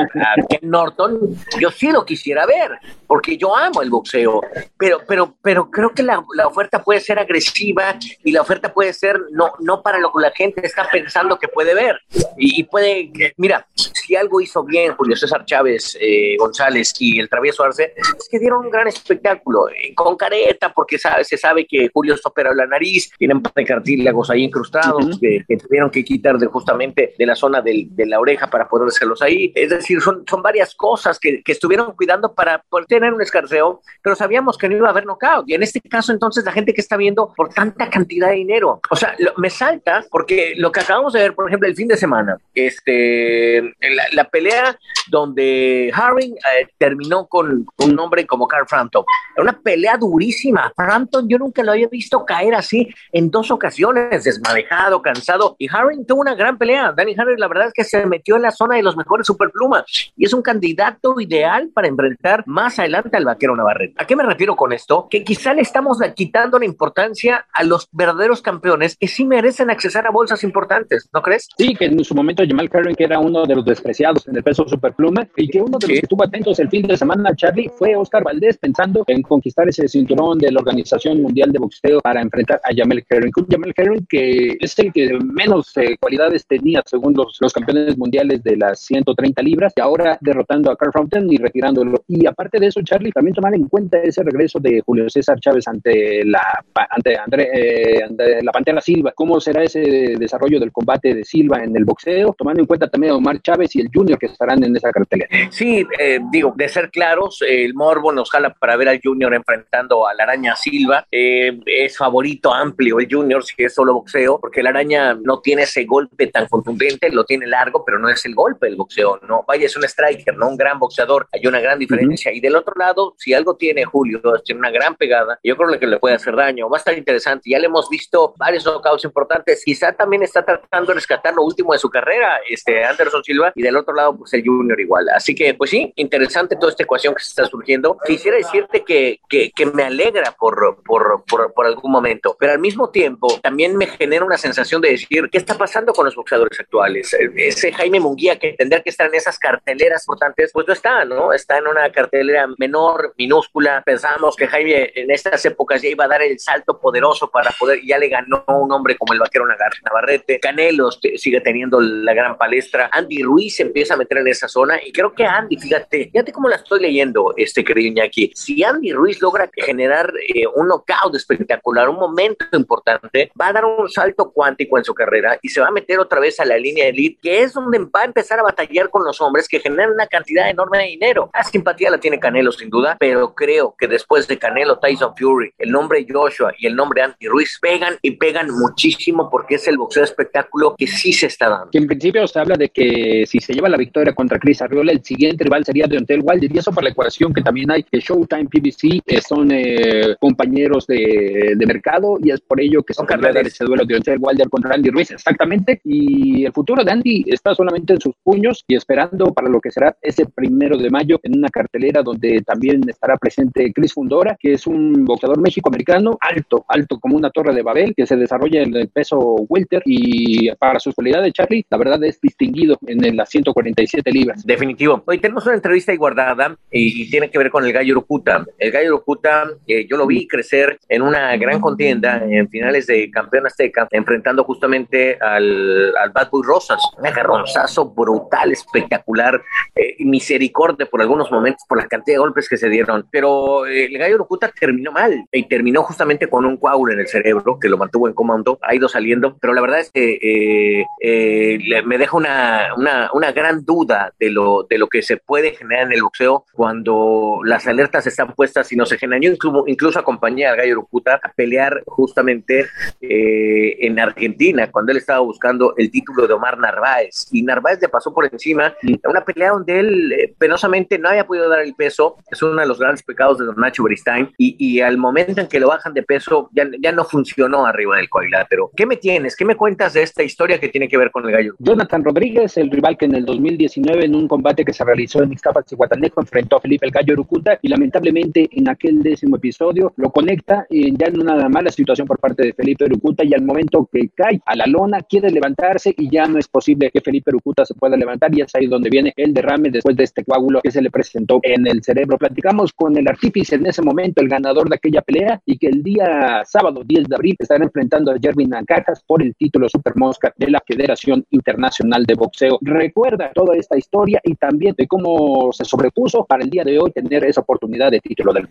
[0.50, 2.72] Ken Norton, yo sí lo quisiera ver,
[3.06, 4.42] porque yo amo el boxeo,
[4.78, 8.94] pero, pero, pero creo que la, la oferta puede ser agresiva y la oferta puede
[8.94, 12.00] ser no, no para lo que la gente está pensando que puede ver.
[12.38, 13.68] Y, y puede, mira,
[14.08, 18.40] si algo hizo bien Julio César Chávez eh, González y el Travieso Arce, es que
[18.40, 22.56] dieron un gran espectáculo, eh, con careta, porque sabe- se sabe que Julio está operado
[22.56, 25.20] la nariz, tienen par de cartílagos ahí incrustados, Ujú.
[25.20, 28.70] que, que tuvieron que quitar de, justamente de la zona del- de la oreja para
[28.70, 29.52] ponérselos ahí.
[29.56, 33.82] Es decir, son, son varias cosas que, que estuvieron cuidando para poder tener un escarceo,
[34.02, 35.50] pero sabíamos que no iba a haber knockout.
[35.50, 38.80] Y en este caso, entonces, la gente que está viendo por tanta cantidad de dinero,
[38.90, 41.90] o sea, lo- me salta porque lo que acabamos de ver, por ejemplo, el fin
[41.90, 43.74] de semana, este,
[44.12, 44.78] la, pelea
[45.10, 49.04] donde Harry eh, terminó con, un hombre como Carl Frampton.
[49.38, 50.72] Una pelea durísima.
[50.76, 55.56] Frampton yo nunca lo había visto caer así en dos ocasiones, desmadejado, cansado.
[55.60, 56.94] Y Harry tuvo una gran pelea.
[56.96, 59.84] Danny Harry, la verdad es que se metió en la zona de los mejores superplumas
[60.16, 63.96] y es un candidato ideal para enfrentar más adelante al vaquero Navarrete.
[63.98, 65.08] ¿A qué me refiero con esto?
[65.10, 70.08] Que quizá le estamos quitando la importancia a los verdaderos campeones que sí merecen accesar
[70.08, 71.48] a bolsas importantes, ¿no crees?
[71.58, 74.44] Sí, que en su momento Jamal Carvin, que era uno de los despreciados en el
[74.44, 77.70] peso superpluma, y que uno de los que estuvo atentos el fin de semana, Charlie,
[77.78, 82.22] fue Oscar Valdés, pensando en conquistar ese cinturón de la Organización Mundial de Boxeo para
[82.22, 83.32] enfrentar a Jamal Carvin.
[83.50, 88.44] Jamal Carvin, que es el que menos eh, cualidades tenía según los, los campeones mundiales
[88.44, 92.04] de las 130 libras, y ahora derrotando a Carl Frampton y retirándolo.
[92.08, 95.68] Y aparte de eso, Charlie, también tomar en cuenta ese regreso de Julio César Chávez
[95.68, 96.42] ante la
[96.90, 99.14] ante, André, eh, ante la Pantera Silva.
[99.16, 102.36] ¿Cómo será ese desarrollo del combate de Silva en el boxeo?
[102.38, 105.30] Tomando en cuenta también a Omar Chávez y el Junior que estarán en esa cartelera.
[105.52, 110.08] Sí, eh, digo, de ser claros, el Morbo nos jala para ver al Junior enfrentando
[110.08, 111.06] a la Araña Silva.
[111.12, 115.64] Eh, es favorito amplio el Junior si es solo boxeo, porque la Araña no tiene
[115.64, 119.44] ese golpe tan contundente, lo tiene largo, pero no es el golpe del boxeo, ¿no?
[119.48, 120.50] Vaya, es un striker, ¿no?
[120.50, 122.32] Un gran boxeador, hay una gran diferencia.
[122.32, 125.88] Y del otro lado, si algo tiene Julio, tiene una gran pegada, yo creo que
[125.88, 126.70] le puede hacer daño.
[126.70, 127.50] Va a estar interesante.
[127.50, 129.64] Ya le hemos visto varios knockouts importantes.
[129.64, 133.62] Quizá también está tratando de rescatar lo último de su carrera, este Anderson Silva, y
[133.68, 135.08] del otro lado, pues el Junior igual.
[135.10, 137.98] Así que, pues sí, interesante toda esta ecuación que se está surgiendo.
[138.06, 142.60] Quisiera decirte que, que, que me alegra por, por, por, por algún momento, pero al
[142.60, 146.60] mismo tiempo también me genera una sensación de decir, ¿qué está pasando con los boxeadores
[146.60, 147.16] actuales?
[147.36, 151.34] Ese Jaime Munguía que tendría que estar en esas carteleras importantes, pues no está, ¿no?
[151.34, 153.84] Está en una cartelera menor, minúscula.
[153.86, 157.80] Pensábamos que Jaime en estas épocas ya iba a dar el salto poderoso para poder,
[157.86, 159.46] ya le ganó un hombre como el vaquero
[159.84, 160.40] Navarrete.
[160.40, 162.90] Canelo sigue teniendo la gran palestra.
[162.92, 166.50] Andy Ruiz empieza a meter en esa zona y creo que Andy, fíjate, fíjate cómo
[166.50, 168.32] la estoy leyendo, este querido Iñaki.
[168.36, 173.66] Si Andy Ruiz logra generar eh, un knockout espectacular, un momento importante, va a dar
[173.66, 176.58] un salto cuántico en su carrera y se va a meter otra vez a la
[176.58, 179.92] línea elite, que es donde va a empezar a batallar con los hombres que generan
[179.92, 181.30] una cantidad enorme de dinero.
[181.34, 185.54] La simpatía la tiene Canelo sin duda, pero creo que después de Canelo, Tyson Fury,
[185.58, 189.78] el nombre Joshua y el nombre Andy Ruiz pegan y pegan muchísimo porque es el
[189.78, 191.72] boxeo espectáculo que sí se está dando.
[191.72, 194.92] Que en principio se habla de que si se lleva la victoria contra Chris Arriola,
[194.92, 198.02] el siguiente rival sería Deontay Wilder y eso por la ecuación que también hay que
[198.02, 203.18] Showtime PBC eh, son eh, compañeros de, de, mercado y es por ello que a
[203.32, 205.80] dar ese duelo de Deontay Wilder contra Andy Ruiz, exactamente.
[205.86, 209.72] Y el futuro de Andy está solamente en sus puños y esperando para lo que
[209.72, 214.54] será ese primero de mayo en una cartelera donde también estará presente Chris Fundora, que
[214.54, 218.76] es un boxeador méxico-americano alto, alto como una torre de Babel, que se desarrolla en
[218.76, 219.84] el peso welter.
[219.86, 224.46] Y para sus cualidades, Charlie, la verdad es distinguido en las 147 libras.
[224.46, 225.04] Definitivo.
[225.06, 228.46] Hoy tenemos una entrevista ahí guardada y, tiene que ver con el Gallo Urucuta.
[228.58, 233.10] El Gallo Urucuta, eh, yo lo vi crecer en una gran contienda en finales de
[233.12, 236.82] campeón azteca, enfrentando justamente al, al Bad Boy Rosas.
[236.98, 239.42] Un agarronzazo brutal, espectacular,
[239.76, 243.08] eh, misericordia por algunos momentos por la cantidad de golpes que se dieron.
[243.12, 247.08] Pero eh, el Gallo Urucuta terminó mal y terminó justamente con un coágulo en el
[247.08, 251.84] cerebro que lo mantuvo en comando, ha ido saliendo, pero la verdad es que eh,
[251.86, 255.94] me deja una, una, gran duda de lo, de lo que se puede generar en
[255.94, 259.22] el boxeo cuando las alertas están puestas y no se generan.
[259.22, 262.66] Yo incluso, incluso acompañé al Gallo Urucuta a pelear justamente
[263.02, 267.90] eh, en Argentina, cuando él estaba buscando el título de Omar Narváez, y Narváez le
[267.90, 272.18] pasó por encima en una pelea donde él penosamente no había podido dar el peso,
[272.32, 275.48] es uno de los grandes pecados de Don Nacho Beristain, y, y al momento en
[275.48, 278.72] que lo bajan de peso ya, ya no funcionó arriba del cuadrilátero.
[278.76, 279.36] ¿Qué me tienes?
[279.36, 281.56] ¿Qué me cuentas de esta historia que tiene que ver con el gallo?
[281.60, 285.32] Jonathan Rodríguez, el rival que en el 2019 en un combate que se realizó en
[285.32, 289.94] Ixtapas y Guatanejo enfrentó a Felipe el Gallo Urucuta y lamentablemente en aquel décimo episodio
[289.96, 293.44] lo conecta y ya en una mala situación por parte de Felipe Urucuta y al
[293.44, 297.32] momento que cae a la lona quiere levantarse y ya no es posible que Felipe
[297.32, 300.62] Urucuta se pueda levantar y es ahí donde viene el derrame después de este coágulo
[300.62, 302.18] que se le presentó en el cerebro.
[302.18, 305.82] Platicamos con el artífice en ese momento, el ganador de aquella pelea y que el
[305.82, 310.34] día sábado 10 de abril estará enfrentando a Jervin Ancajas por el título Super Mosca
[310.38, 312.60] de la Federación Internacional de Boxeo.
[312.98, 316.92] Recuerda toda esta historia y también de cómo se sobrepuso para el día de hoy
[316.92, 318.48] tener esa oportunidad de título del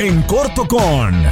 [0.00, 1.22] En corto con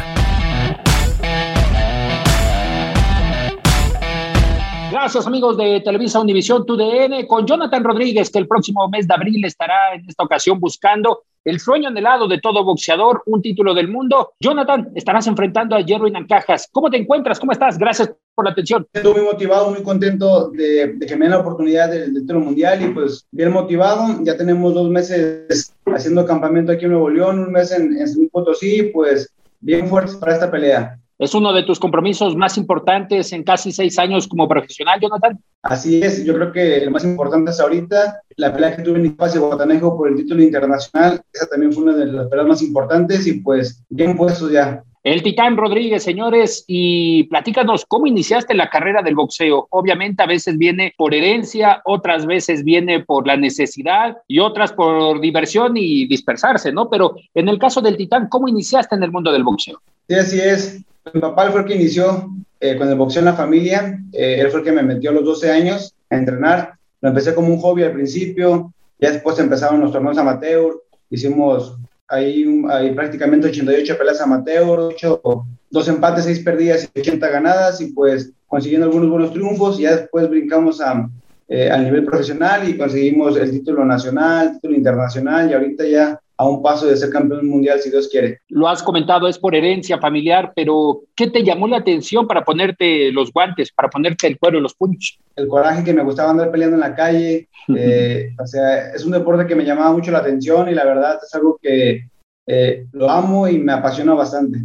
[4.92, 9.44] Gracias amigos de Televisa Univisión TUDN con Jonathan Rodríguez que el próximo mes de abril
[9.44, 14.32] estará en esta ocasión buscando el sueño anhelado de todo boxeador, un título del mundo.
[14.40, 16.68] Jonathan, estarás enfrentando a Jerwin Ancajas.
[16.70, 17.40] ¿Cómo te encuentras?
[17.40, 17.78] ¿Cómo estás?
[17.78, 18.86] Gracias por la atención.
[18.92, 22.88] Estoy muy motivado, muy contento de, que me den la oportunidad del, título mundial y
[22.88, 24.22] pues bien motivado.
[24.22, 28.90] Ya tenemos dos meses haciendo campamento aquí en Nuevo León, un mes en, en Potosí,
[28.92, 30.98] pues bien fuertes para esta pelea.
[31.18, 35.38] ¿Es uno de tus compromisos más importantes en casi seis años como profesional, Jonathan?
[35.62, 39.06] Así es, yo creo que el más importante es ahorita la pelea que tuve en
[39.06, 41.22] Espacio Guatanejo por el título internacional.
[41.32, 44.82] Esa también fue una de las peleas más importantes y pues bien puesto ya.
[45.04, 49.66] El Titán Rodríguez, señores, y platícanos cómo iniciaste la carrera del boxeo.
[49.70, 55.20] Obviamente a veces viene por herencia, otras veces viene por la necesidad y otras por
[55.20, 56.88] diversión y dispersarse, ¿no?
[56.88, 59.80] Pero en el caso del Titán, ¿cómo iniciaste en el mundo del boxeo?
[60.08, 60.84] Sí, así es.
[61.12, 63.98] Mi papá fue el que inició eh, con el boxeo en la familia.
[64.12, 66.74] Eh, él fue el que me metió a los 12 años a entrenar.
[67.00, 68.72] Lo empecé como un hobby al principio.
[69.00, 70.80] Ya después empezaron los torneos amateur.
[71.10, 75.22] Hicimos ahí, ahí prácticamente 88 peleas amateur, 8,
[75.70, 77.80] dos empates, 6 perdidas y 80 ganadas.
[77.80, 79.78] Y pues consiguiendo algunos buenos triunfos.
[79.78, 81.10] Ya después brincamos a,
[81.48, 85.50] eh, al nivel profesional y conseguimos el título nacional, el título internacional.
[85.50, 88.40] Y ahorita ya a un paso de ser campeón mundial, si Dios quiere.
[88.48, 93.12] Lo has comentado, es por herencia familiar, pero ¿qué te llamó la atención para ponerte
[93.12, 95.18] los guantes, para ponerte el cuero los puños?
[95.36, 99.12] El coraje que me gustaba andar peleando en la calle, eh, o sea, es un
[99.12, 102.08] deporte que me llamaba mucho la atención y la verdad es algo que
[102.46, 104.58] eh, lo amo y me apasiona bastante.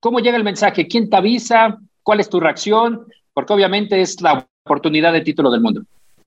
[0.00, 0.86] ¿Cómo llega el mensaje?
[0.86, 1.78] ¿Quién te avisa?
[2.02, 3.06] ¿Cuál es tu reacción?
[3.32, 5.82] Porque obviamente es la oportunidad de título del mundo.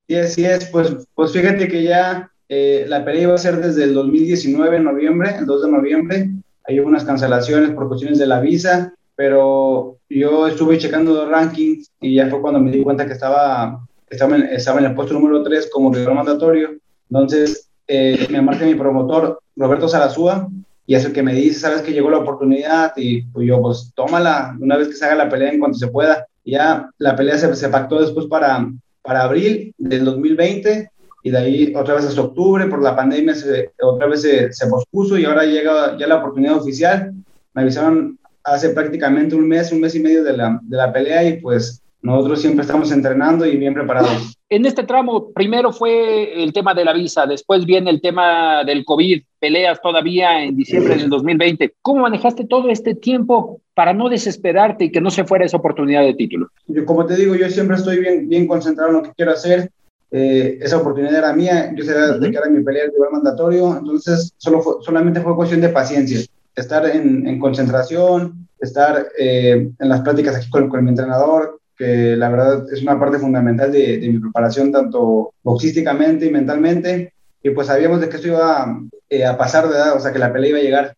[0.08, 3.84] Sí, así es, pues, pues fíjate que ya eh, la pelea iba a ser desde
[3.84, 6.30] el 2019, en noviembre, el 2 de noviembre.
[6.66, 12.16] Hay unas cancelaciones por cuestiones de la visa, pero yo estuve checando los rankings y
[12.16, 15.44] ya fue cuando me di cuenta que estaba, estaba, en, estaba en el puesto número
[15.44, 16.78] 3 como rival mandatorio.
[17.10, 20.48] Entonces eh, me marca mi promotor, Roberto Sarazúa,
[20.86, 23.92] y es el que me dice, sabes que llegó la oportunidad y pues yo pues
[23.94, 26.26] tómala una vez que se haga la pelea en cuanto se pueda.
[26.46, 28.66] Ya la pelea se, se pactó después para,
[29.02, 30.90] para abril del 2020
[31.24, 34.68] y de ahí otra vez hasta octubre, por la pandemia se, otra vez se, se,
[34.68, 37.14] pospuso y ahora llega ya la oportunidad oficial.
[37.54, 41.24] Me avisaron hace prácticamente un mes, un mes y medio de la, de la pelea
[41.28, 44.38] y pues nosotros siempre estamos entrenando y bien preparados.
[44.50, 48.86] En este tramo, primero fue el tema de la visa, después viene el tema del
[48.86, 51.74] COVID, peleas todavía en diciembre del 2020.
[51.82, 56.04] ¿Cómo manejaste todo este tiempo para no desesperarte y que no se fuera esa oportunidad
[56.04, 56.48] de título?
[56.68, 59.70] Yo, como te digo, yo siempre estoy bien, bien concentrado en lo que quiero hacer.
[60.10, 63.78] Eh, esa oportunidad era mía, yo sabía de que era mi pelea de nivel mandatorio,
[63.78, 66.22] entonces solo solamente fue cuestión de paciencia,
[66.56, 72.16] estar en, en concentración, estar eh, en las pláticas aquí con, con, mi entrenador, que
[72.16, 77.50] la verdad es una parte fundamental de, de, mi preparación, tanto boxísticamente y mentalmente, y
[77.50, 79.96] pues sabíamos de que esto iba eh, a pasar, ¿verdad?
[79.96, 80.94] o sea, que la pelea iba a llegar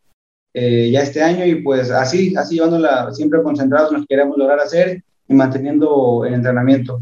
[0.53, 5.33] ya este año, y pues así, así llevándola siempre concentrados nos queremos lograr hacer y
[5.33, 6.99] manteniendo el entrenamiento.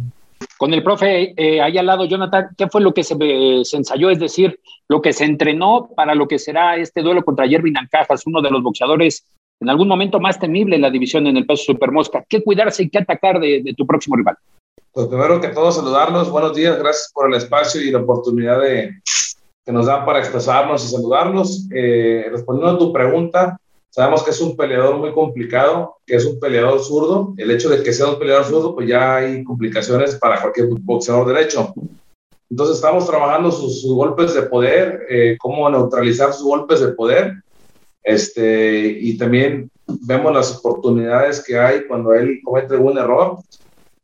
[0.58, 3.15] Con el profe eh, ahí al lado, Jonathan, ¿qué fue lo que se,
[3.63, 4.10] se, ensayó?
[4.10, 8.26] Es decir, lo que se entrenó para lo que será este duelo contra Jervin Ancajas,
[8.26, 9.26] uno de los boxeadores
[9.60, 12.26] en algún momento más temible en la división en el peso supermosca.
[12.28, 14.38] ¿Qué cuidarse y qué atacar de, de, tu próximo rival?
[14.91, 16.32] Pues primero que todo, saludarlos.
[16.32, 19.00] Buenos días, gracias por el espacio y la oportunidad de,
[19.67, 21.67] que nos dan para expresarnos y saludarlos.
[21.76, 26.39] Eh, respondiendo a tu pregunta, Sabemos que es un peleador muy complicado, que es un
[26.39, 27.34] peleador zurdo.
[27.38, 31.28] El hecho de que sea un peleador zurdo, pues ya hay complicaciones para cualquier boxeador
[31.28, 31.73] derecho.
[32.50, 37.34] Entonces estamos trabajando sus, sus golpes de poder, eh, cómo neutralizar sus golpes de poder.
[38.04, 43.39] Este, y también vemos las oportunidades que hay cuando él comete un error.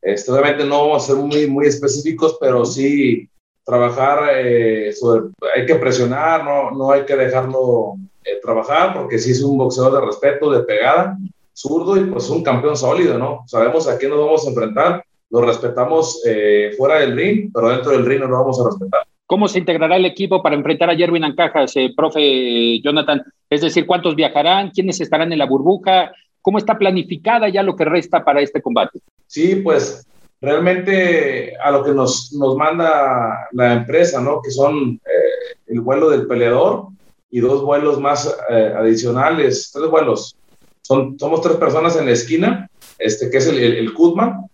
[0.01, 3.29] Este, obviamente no vamos a ser muy, muy específicos, pero sí
[3.63, 9.31] trabajar eh, sobre, hay que presionar, no, no hay que dejarlo eh, trabajar, porque sí
[9.31, 11.17] es un boxeador de respeto, de pegada,
[11.53, 13.43] zurdo y pues un campeón sólido, ¿no?
[13.47, 17.91] Sabemos a quién nos vamos a enfrentar, lo respetamos eh, fuera del ring, pero dentro
[17.91, 19.01] del ring no lo vamos a respetar.
[19.25, 23.23] ¿Cómo se integrará el equipo para enfrentar a Jerwin Ancajas, eh, profe Jonathan?
[23.49, 24.71] Es decir, ¿cuántos viajarán?
[24.71, 26.12] ¿Quiénes estarán en la burbuja?
[26.41, 28.99] ¿Cómo está planificada ya lo que resta para este combate?
[29.27, 30.05] Sí, pues
[30.41, 34.41] realmente a lo que nos, nos manda la empresa, ¿no?
[34.41, 36.88] Que son eh, el vuelo del peleador,
[37.33, 40.35] y dos vuelos más eh, adicionales, tres vuelos.
[40.83, 42.69] Son, somos tres personas en la esquina,
[42.99, 44.45] este, que es el, el, el Kutman,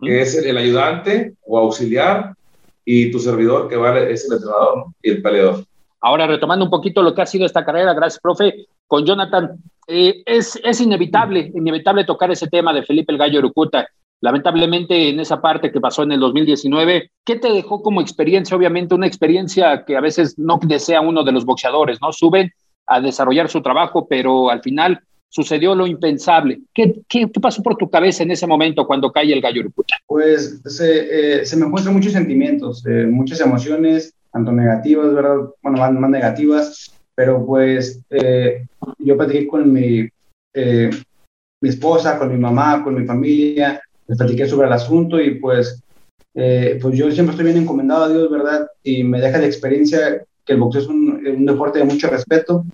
[0.00, 2.32] que es el, el, ayudante o auxiliar,
[2.82, 4.94] y tu servidor, que va, es el entrenador ¿no?
[5.02, 5.64] y el peleador.
[6.00, 10.22] Ahora, retomando un poquito lo que ha sido esta carrera, gracias, profe, con Jonathan, eh,
[10.24, 13.86] es, es inevitable, inevitable tocar ese tema de Felipe el Gallo Urucuta
[14.24, 18.56] lamentablemente en esa parte que pasó en el 2019, ¿qué te dejó como experiencia?
[18.56, 22.10] Obviamente una experiencia que a veces no desea uno de los boxeadores, ¿no?
[22.10, 22.50] Suben
[22.86, 26.62] a desarrollar su trabajo, pero al final sucedió lo impensable.
[26.72, 29.96] ¿Qué, qué, pasó por tu cabeza en ese momento cuando cae el gallo Urupucha?
[30.06, 35.36] Pues se, eh, se me encuentran muchos sentimientos, eh, muchas emociones, tanto negativas, ¿verdad?
[35.62, 38.64] Bueno, más, más negativas, pero pues eh,
[39.00, 40.08] yo platiqué con mi,
[40.54, 45.82] mi esposa, con mi mamá, con mi familia, les platiqué sobre el asunto y pues,
[46.32, 48.66] pues yo siempre estoy bien encomendado a Dios, ¿verdad?
[48.82, 52.64] Y me deja la experiencia que el boxeo es un, un deporte de mucho respeto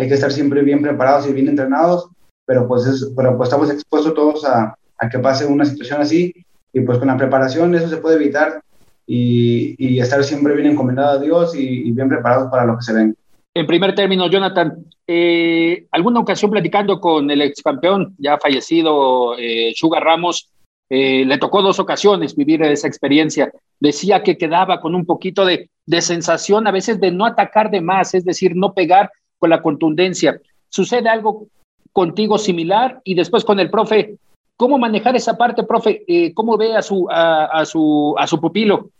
[0.00, 2.08] hay que estar siempre bien preparados y bien entrenados,
[2.46, 6.32] pero pues, es, pero pues estamos expuestos todos a, a, que pase una situación así
[6.72, 8.62] y pues con la preparación eso se puede evitar
[9.06, 12.92] y, y estar siempre bien encomendado a Dios y, bien preparados para lo que se
[12.92, 13.16] ven.
[13.52, 19.72] En primer término, Jonathan, eh, alguna ocasión platicando con el ex campeón ya fallecido, eh,
[19.74, 20.48] Sugar Ramos,
[20.92, 23.52] eh, le tocó dos ocasiones vivir esa experiencia.
[23.78, 25.70] Decía que quedaba con un poquito de,
[26.00, 30.40] sensación a veces de no atacar de más, es decir, no pegar con la contundencia.
[30.68, 31.46] ¿Sucede algo
[31.92, 33.00] contigo similar?
[33.04, 34.16] Y después con el profe,
[34.56, 36.02] ¿cómo manejar esa parte, profe?
[36.08, 38.90] Eh, ¿Cómo ve a su, a, su, a su pupilo?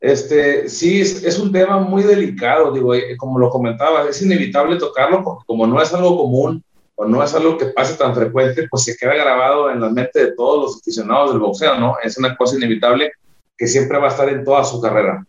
[0.00, 5.22] Este, sí, es, un tema muy delicado, digo, eh, como lo comentaba, es inevitable tocarlo
[5.22, 6.62] porque como no es algo común
[6.96, 10.26] o no es algo que pase tan frecuente, pues se queda grabado en la mente
[10.26, 11.96] de todos los aficionados del boxeo, ¿no?
[12.02, 13.12] Es una cosa inevitable
[13.56, 15.24] que siempre va a estar en toda su carrera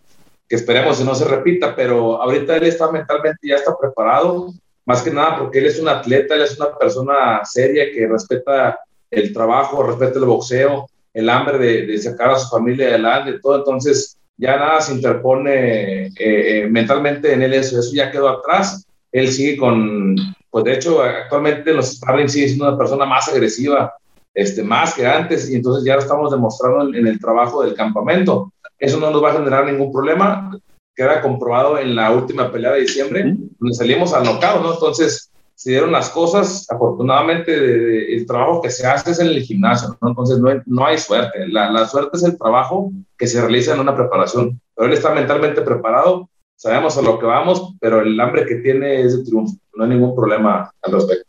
[0.48, 4.54] que esperemos que no se repita, pero ahorita él está mentalmente, ya está preparado,
[4.86, 8.80] más que nada porque él es un atleta, él es una persona seria que respeta
[9.10, 14.18] el trabajo, respeta el boxeo, el hambre de, sacar a su familia adelante, todo, entonces
[14.38, 19.30] ya nada se interpone eh, eh, mentalmente en él eso, eso ya quedó atrás, él
[19.30, 20.16] sigue con,
[20.56, 23.94] pues de hecho actualmente los sparring sigue siendo una persona más agresiva,
[24.34, 28.54] este, más que antes, y entonces ya lo estamos demostrando en el trabajo del campamento
[28.80, 30.52] eso no nos va a generar ningún problema.
[30.96, 34.74] Queda comprobado en la última pelea de diciembre, donde salimos al knockout, ¿no?
[34.74, 39.98] Entonces, se dieron las cosas, afortunadamente, el trabajo que se hace es en el gimnasio,
[40.02, 40.10] ¿no?
[40.10, 41.48] Entonces, no hay, no hay suerte.
[41.48, 44.60] La, la, suerte es el trabajo que se realiza en una preparación.
[44.76, 49.02] Pero él está mentalmente preparado, sabemos a lo que vamos, pero el hambre que tiene
[49.02, 49.56] es de triunfo.
[49.76, 51.26] No hay ningún problema al respecto.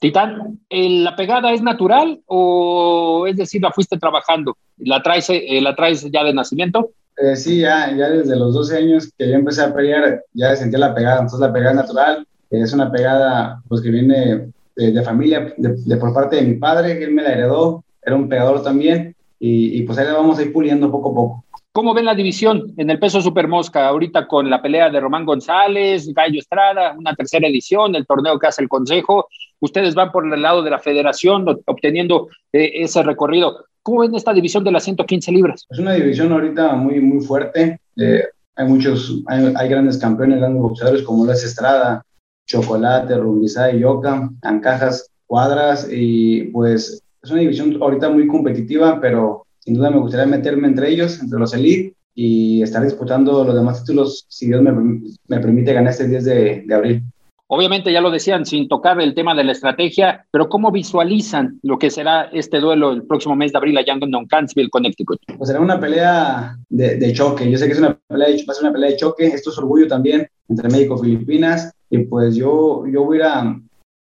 [0.00, 4.56] Titán, ¿la pegada es natural o es decir, la fuiste trabajando?
[4.78, 6.92] ¿La traes, eh, ¿la traes ya de nacimiento?
[7.18, 10.78] Eh, sí, ya, ya desde los 12 años que yo empecé a pelear, ya sentía
[10.78, 11.16] la pegada.
[11.20, 12.26] Entonces, la pegada es natural.
[12.48, 17.04] Es una pegada pues, que viene de, familia, de, por parte de mi padre, que
[17.04, 17.84] él me la heredó.
[18.02, 19.14] Era un pegador también.
[19.38, 21.44] Y, y pues ahí la vamos a ir puliendo poco a poco.
[21.72, 26.12] ¿Cómo ven la división en el peso supermosca ahorita con la pelea de Román González,
[26.12, 29.28] Gallo Estrada, una tercera edición, el torneo que hace el Consejo?
[29.60, 33.66] Ustedes van por el lado de la federación obteniendo eh, ese recorrido.
[33.82, 35.64] ¿Cómo ven esta división de las 115 libras?
[35.70, 37.78] Es una división ahorita muy, muy fuerte.
[37.96, 38.24] Eh,
[38.56, 42.02] hay muchos, hay, grandes campeones, grandes boxeadores como Les Estrada,
[42.48, 49.46] Chocolate, Rumbizá y Yoka, Ancajas, Cuadras, y pues es una división ahorita muy competitiva, pero
[49.60, 53.84] sin duda me gustaría meterme entre ellos, entre los elite, y estar disputando los demás
[53.84, 57.02] títulos si Dios me, me permite ganar este 10 de, de, abril.
[57.46, 61.78] Obviamente ya lo decían, sin tocar el tema de la estrategia, pero ¿cómo visualizan lo
[61.78, 65.18] que será este duelo el próximo mes de abril allá en Doncansville, Connecticut?
[65.36, 67.50] Pues será una pelea de, de, choque.
[67.50, 69.26] Yo sé que es una pelea de, va a ser una pelea de choque.
[69.26, 71.72] Esto es orgullo también entre México y Filipinas.
[71.88, 73.58] Y pues yo, yo voy a,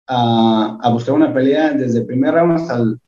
[0.07, 2.99] a, a buscar una pelea desde el primer round hasta el,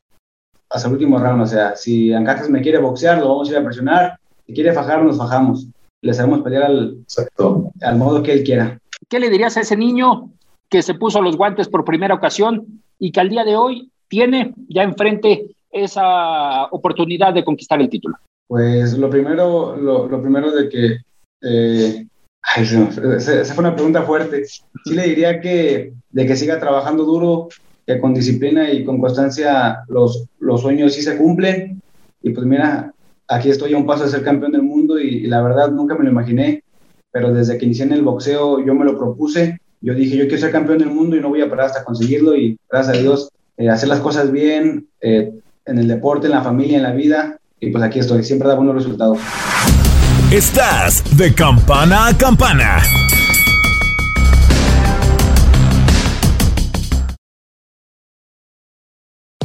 [0.72, 1.42] hasta el último round.
[1.42, 4.18] O sea, si Ancajas me quiere boxear, lo vamos a ir a presionar.
[4.46, 5.66] Si quiere fajar, nos fajamos.
[6.02, 6.98] Le sabemos pelear al,
[7.82, 8.78] al modo que él quiera.
[9.08, 10.30] ¿Qué le dirías a ese niño
[10.68, 14.54] que se puso los guantes por primera ocasión y que al día de hoy tiene
[14.68, 18.16] ya enfrente esa oportunidad de conquistar el título?
[18.48, 20.96] Pues lo primero, lo, lo primero de que
[21.42, 22.06] eh,
[22.56, 24.44] esa fue una pregunta fuerte.
[24.44, 27.48] Sí le diría que de que siga trabajando duro,
[27.86, 31.80] que con disciplina y con constancia los, los sueños sí se cumplen.
[32.22, 32.92] Y pues mira,
[33.28, 36.04] aquí estoy a un paso de ser campeón del mundo y, la verdad nunca me
[36.04, 36.62] lo imaginé,
[37.10, 39.58] pero desde que inicié en el boxeo yo me lo propuse.
[39.80, 42.36] Yo dije, yo quiero ser campeón del mundo y no voy a parar hasta conseguirlo
[42.36, 45.32] y gracias a Dios eh, hacer las cosas bien eh,
[45.66, 47.38] en el deporte, en la familia, en la vida.
[47.58, 49.18] Y pues aquí estoy, siempre da buenos resultados.
[50.32, 52.78] Estás de campana a campana.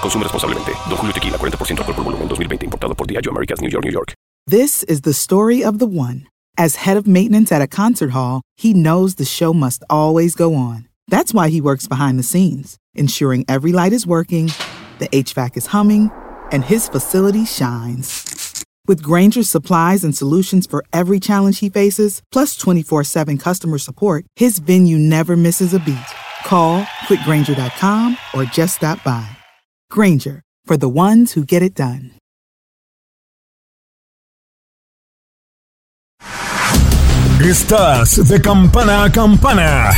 [0.00, 0.22] Consume.
[0.22, 2.66] Don Julio Tequila, 40% alcohol por volumen, 2020.
[2.66, 4.14] Importado por Diageo Americas, New York, New York.
[4.46, 6.26] This is the story of the one.
[6.56, 10.54] As head of maintenance at a concert hall, he knows the show must always go
[10.54, 10.88] on.
[11.08, 14.52] That's why he works behind the scenes, ensuring every light is working,
[14.98, 16.10] the HVAC is humming,
[16.50, 18.64] and his facility shines.
[18.86, 24.24] With Granger's supplies and solutions for every challenge he faces, plus 24 7 customer support,
[24.36, 25.98] his venue never misses a beat.
[26.44, 29.28] Call quickgranger.com or just stop by.
[29.90, 32.12] Granger, for the ones who get it done.
[37.40, 39.90] Estás de campana a campana.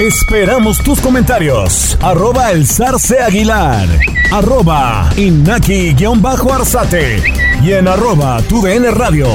[0.00, 1.98] Esperamos tus comentarios.
[2.00, 3.86] Arroba el zarce aguilar.
[4.32, 7.22] Arroba inaki-arzate.
[7.62, 9.28] Y en arroba tu DN radio.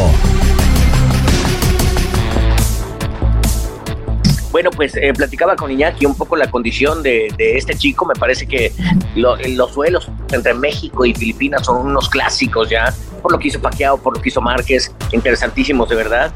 [4.53, 8.05] Bueno, pues eh, platicaba con Iñaki un poco la condición de, de este chico.
[8.05, 8.71] Me parece que
[9.15, 13.59] lo- los duelos entre México y Filipinas son unos clásicos ya, por lo que hizo
[13.59, 16.31] Paquiao, por lo que hizo Márquez, interesantísimos de verdad.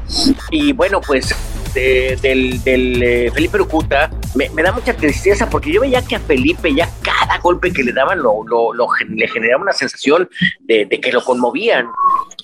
[0.50, 1.32] Y bueno, pues
[1.78, 6.16] de- del, del, eh, Felipe Urucuta me, me da mucha tristeza porque yo veía que
[6.16, 10.28] a Felipe ya cada golpe que le daban lo, lo- lo le generaba una sensación
[10.60, 11.86] de, de que lo conmovían.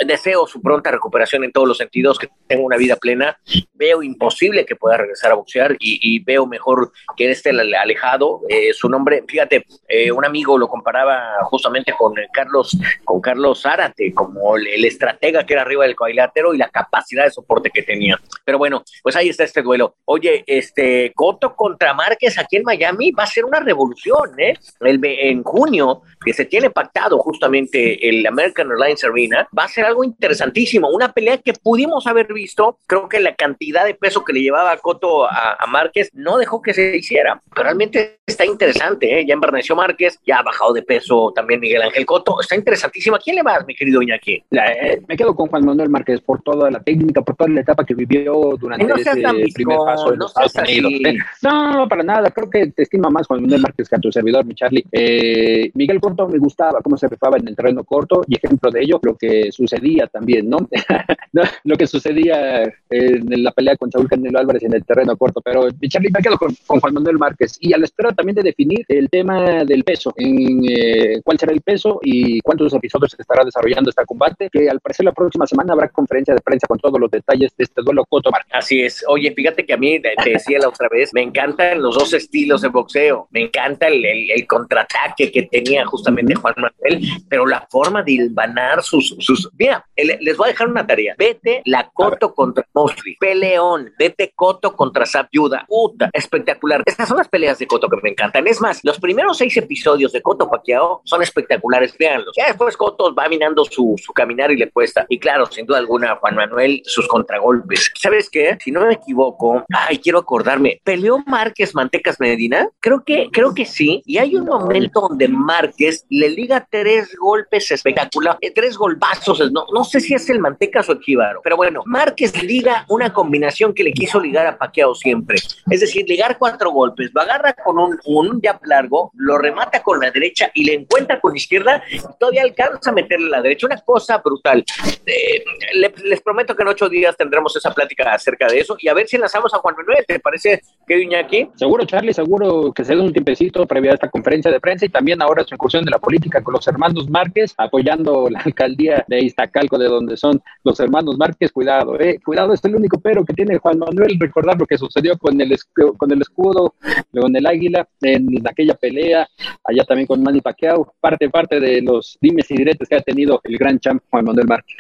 [0.07, 3.39] Deseo su pronta recuperación en todos los sentidos, que tenga una vida plena.
[3.75, 8.41] Veo imposible que pueda regresar a boxear y, y veo mejor que esté ale- alejado.
[8.49, 13.63] Eh, su nombre, fíjate, eh, un amigo lo comparaba justamente con eh, Carlos, con Carlos
[13.63, 17.71] Zárate, como el, el estratega que era arriba del cuadrilátero y la capacidad de soporte
[17.71, 18.21] que tenía.
[18.45, 19.97] Pero bueno, pues ahí está este duelo.
[20.05, 24.55] Oye, este Coto contra Márquez aquí en Miami va a ser una revolución, ¿eh?
[24.81, 29.85] El, en junio, que se tiene pactado justamente el American Airlines Arena, va a ser
[29.85, 30.89] algo interesantísimo.
[30.91, 32.79] Una pelea que pudimos haber visto.
[32.87, 36.63] Creo que la cantidad de peso que le llevaba Coto a, a Márquez no dejó
[36.63, 37.41] que se hiciera.
[37.51, 39.27] Pero realmente está interesante, ¿eh?
[39.27, 42.41] Ya embarneció Márquez, ya ha bajado de peso también Miguel Ángel Coto.
[42.41, 43.17] Está interesantísimo.
[43.17, 44.43] ¿A quién le vas, mi querido Iñaki?
[44.51, 47.61] La- eh, me quedo con Juan Manuel Márquez por toda la técnica, por toda la
[47.61, 50.93] etapa que vivió durante No seas primer no los Estados seas Unidos.
[50.95, 51.07] así.
[51.07, 52.31] Eh, No, no, para nada.
[52.31, 54.85] Creo que te estima más Juan Manuel Márquez que a tu servidor, mi Charlie.
[54.93, 58.83] Eh, Miguel Corto me gustaba cómo se rifaba en el terreno corto y ejemplo de
[58.83, 60.59] ello lo que sucedía también, ¿no?
[61.65, 65.41] Lo que sucedía en la pelea con Saúl Canelo Álvarez en el terreno corto.
[65.41, 68.37] Pero mi Charlie me quedo con, con Juan Manuel Márquez y a la espera también
[68.37, 73.13] de definir el tema del peso, en eh, cuál será el peso y cuántos episodios
[73.13, 76.67] se estará desarrollando este combate, que al parecer la próxima semana habrá conferencia de prensa
[76.67, 78.53] con todos los detalles de este duelo Coto Márquez.
[78.55, 78.94] Así es.
[79.09, 82.63] Oye, fíjate que a mí, te decía la otra vez, me encantan los dos estilos
[82.63, 83.29] de boxeo.
[83.31, 88.13] Me encanta el, el- el contraataque que tenía justamente Juan Manuel, pero la forma de
[88.13, 89.17] hilvanar sus...
[89.19, 89.49] sus...
[89.59, 91.15] Mira, les voy a dejar una tarea.
[91.19, 93.17] Vete la Coto contra Mosley.
[93.19, 93.93] Peleón.
[93.99, 95.65] Vete Coto contra Zab Yuda.
[95.69, 96.83] Puta, espectacular.
[96.87, 98.47] Estas son las peleas de Coto que me encantan.
[98.47, 101.97] Es más, los primeros seis episodios de Coto Paquiao son espectaculares.
[101.99, 102.35] Véanlos.
[102.37, 105.07] Ya después Coto va minando su, su caminar y le cuesta.
[105.09, 107.91] Y claro, sin duda alguna, Juan Manuel, sus contragolpes.
[107.95, 108.57] ¿Sabes qué?
[108.61, 112.69] Si no me equivoco, ay, quiero acordarme, ¿peleó Márquez Mantecas Medina?
[112.81, 114.03] Creo que, creo que sí.
[114.07, 119.67] Y hay un momento donde Márquez le liga tres golpes espectaculares, eh, tres golpazos, no,
[119.73, 123.75] no sé si es el Mantecas o el Jíbaro, pero bueno, Márquez liga una combinación
[123.75, 125.39] que le quiso ligar a Paquiao siempre.
[125.71, 130.01] Es decir, ligar cuatro golpes, lo agarra con un, un jab largo, lo remata con
[130.01, 133.67] la derecha y le encuentra con la izquierda y todavía alcanza a meterle la derecha.
[133.67, 134.65] Una cosa brutal.
[135.07, 138.89] Eh, le- les prometo que en ocho días tendremos esa plática acerca de eso y
[138.89, 140.05] a ver si enlazamos a Juan Manuel.
[140.07, 141.49] ¿Te parece que Iñaki?
[141.55, 144.89] Seguro, Charlie, seguro que se dé un tiempecito previo a esta conferencia de prensa y
[144.89, 149.21] también ahora su incursión de la política con los hermanos Márquez, apoyando la alcaldía de
[149.21, 153.35] Iztacalco, de donde son los hermanos Márquez, cuidado, eh, cuidado, es el único pero que
[153.35, 155.57] tiene Juan Manuel, recordar lo que sucedió con el,
[155.97, 156.75] con el escudo,
[157.13, 159.29] con el águila, en aquella pelea,
[159.65, 163.41] allá también con Manny Pacquiao, parte, parte de los dimes y diretes que ha tenido
[163.45, 164.77] el gran champ Juan Manuel Márquez.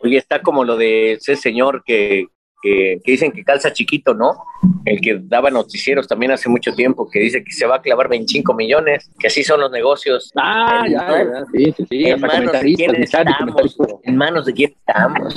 [0.00, 2.26] Oye, está como lo de ese señor que,
[2.62, 4.36] que, dicen que calza chiquito, ¿no?
[4.84, 8.08] El que daba noticieros también hace mucho tiempo, que dice que se va a clavar
[8.08, 10.32] 25 millones, que así son los negocios.
[10.36, 12.04] Ah, ya, sí, sí, sí.
[12.06, 15.34] En manos de quién estamos, en manos de quién estamos.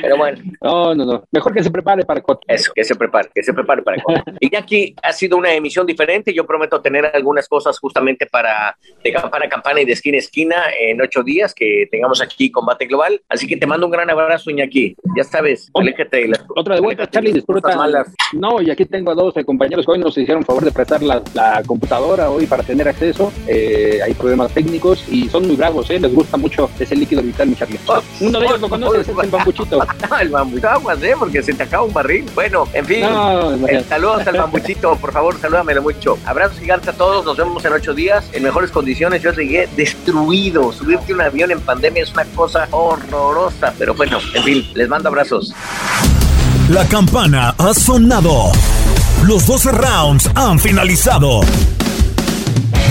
[0.00, 0.38] Pero bueno.
[0.62, 1.24] No, no, no.
[1.30, 2.40] Mejor que se prepare para Coto.
[2.48, 4.22] Eso, que se prepare, que se prepare para Coto.
[4.40, 6.34] y ya aquí ha sido una emisión diferente.
[6.34, 10.18] Yo prometo tener algunas cosas justamente para de campana a campana y de esquina a
[10.18, 13.20] esquina en ocho días que tengamos aquí combate global.
[13.28, 14.96] Así que te mando un gran abrazo, Iñaki.
[15.16, 17.76] Ya sabes, aléjate de las otra de vuelta, Charlie, disfruta.
[18.32, 21.22] No, y aquí tengo a dos compañeros que hoy nos hicieron favor de prestar la,
[21.66, 23.32] computadora hoy para tener acceso.
[23.46, 25.98] Eh, hay problemas técnicos y son muy bravos, ¿eh?
[25.98, 27.78] Les gusta mucho ese líquido vital, mi Charlie.
[27.86, 29.86] Oh, Uno de ellos lo conoces, es el bambuchito.
[30.20, 31.14] el bambuchito, aguas, ¿eh?
[31.18, 32.24] Porque se te acaba un barril.
[32.34, 33.04] Bueno, en fin.
[33.68, 36.18] Eh, saludos al bambuchito, por favor, salúdamelo mucho.
[36.26, 39.22] Abrazos gigantes a todos, nos vemos en ocho días en mejores condiciones.
[39.22, 40.72] Yo llegué destruido.
[40.72, 45.08] Subirte un avión en pandemia es una cosa horrorosa, pero bueno, en fin, les mando
[45.08, 45.54] abrazos.
[46.68, 48.52] La campana ha sonado.
[49.24, 51.40] Los 12 rounds han finalizado.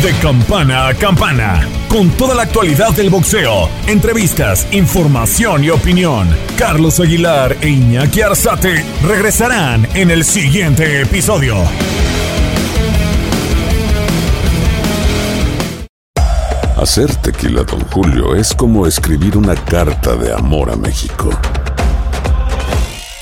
[0.02, 6.28] De campana a campana, con toda la actualidad del boxeo, entrevistas, información y opinión.
[6.58, 11.58] Carlos Aguilar e Iñaki Arzate regresarán en el siguiente episodio.
[16.78, 21.30] Hacer tequila, don Julio, es como escribir una carta de amor a México.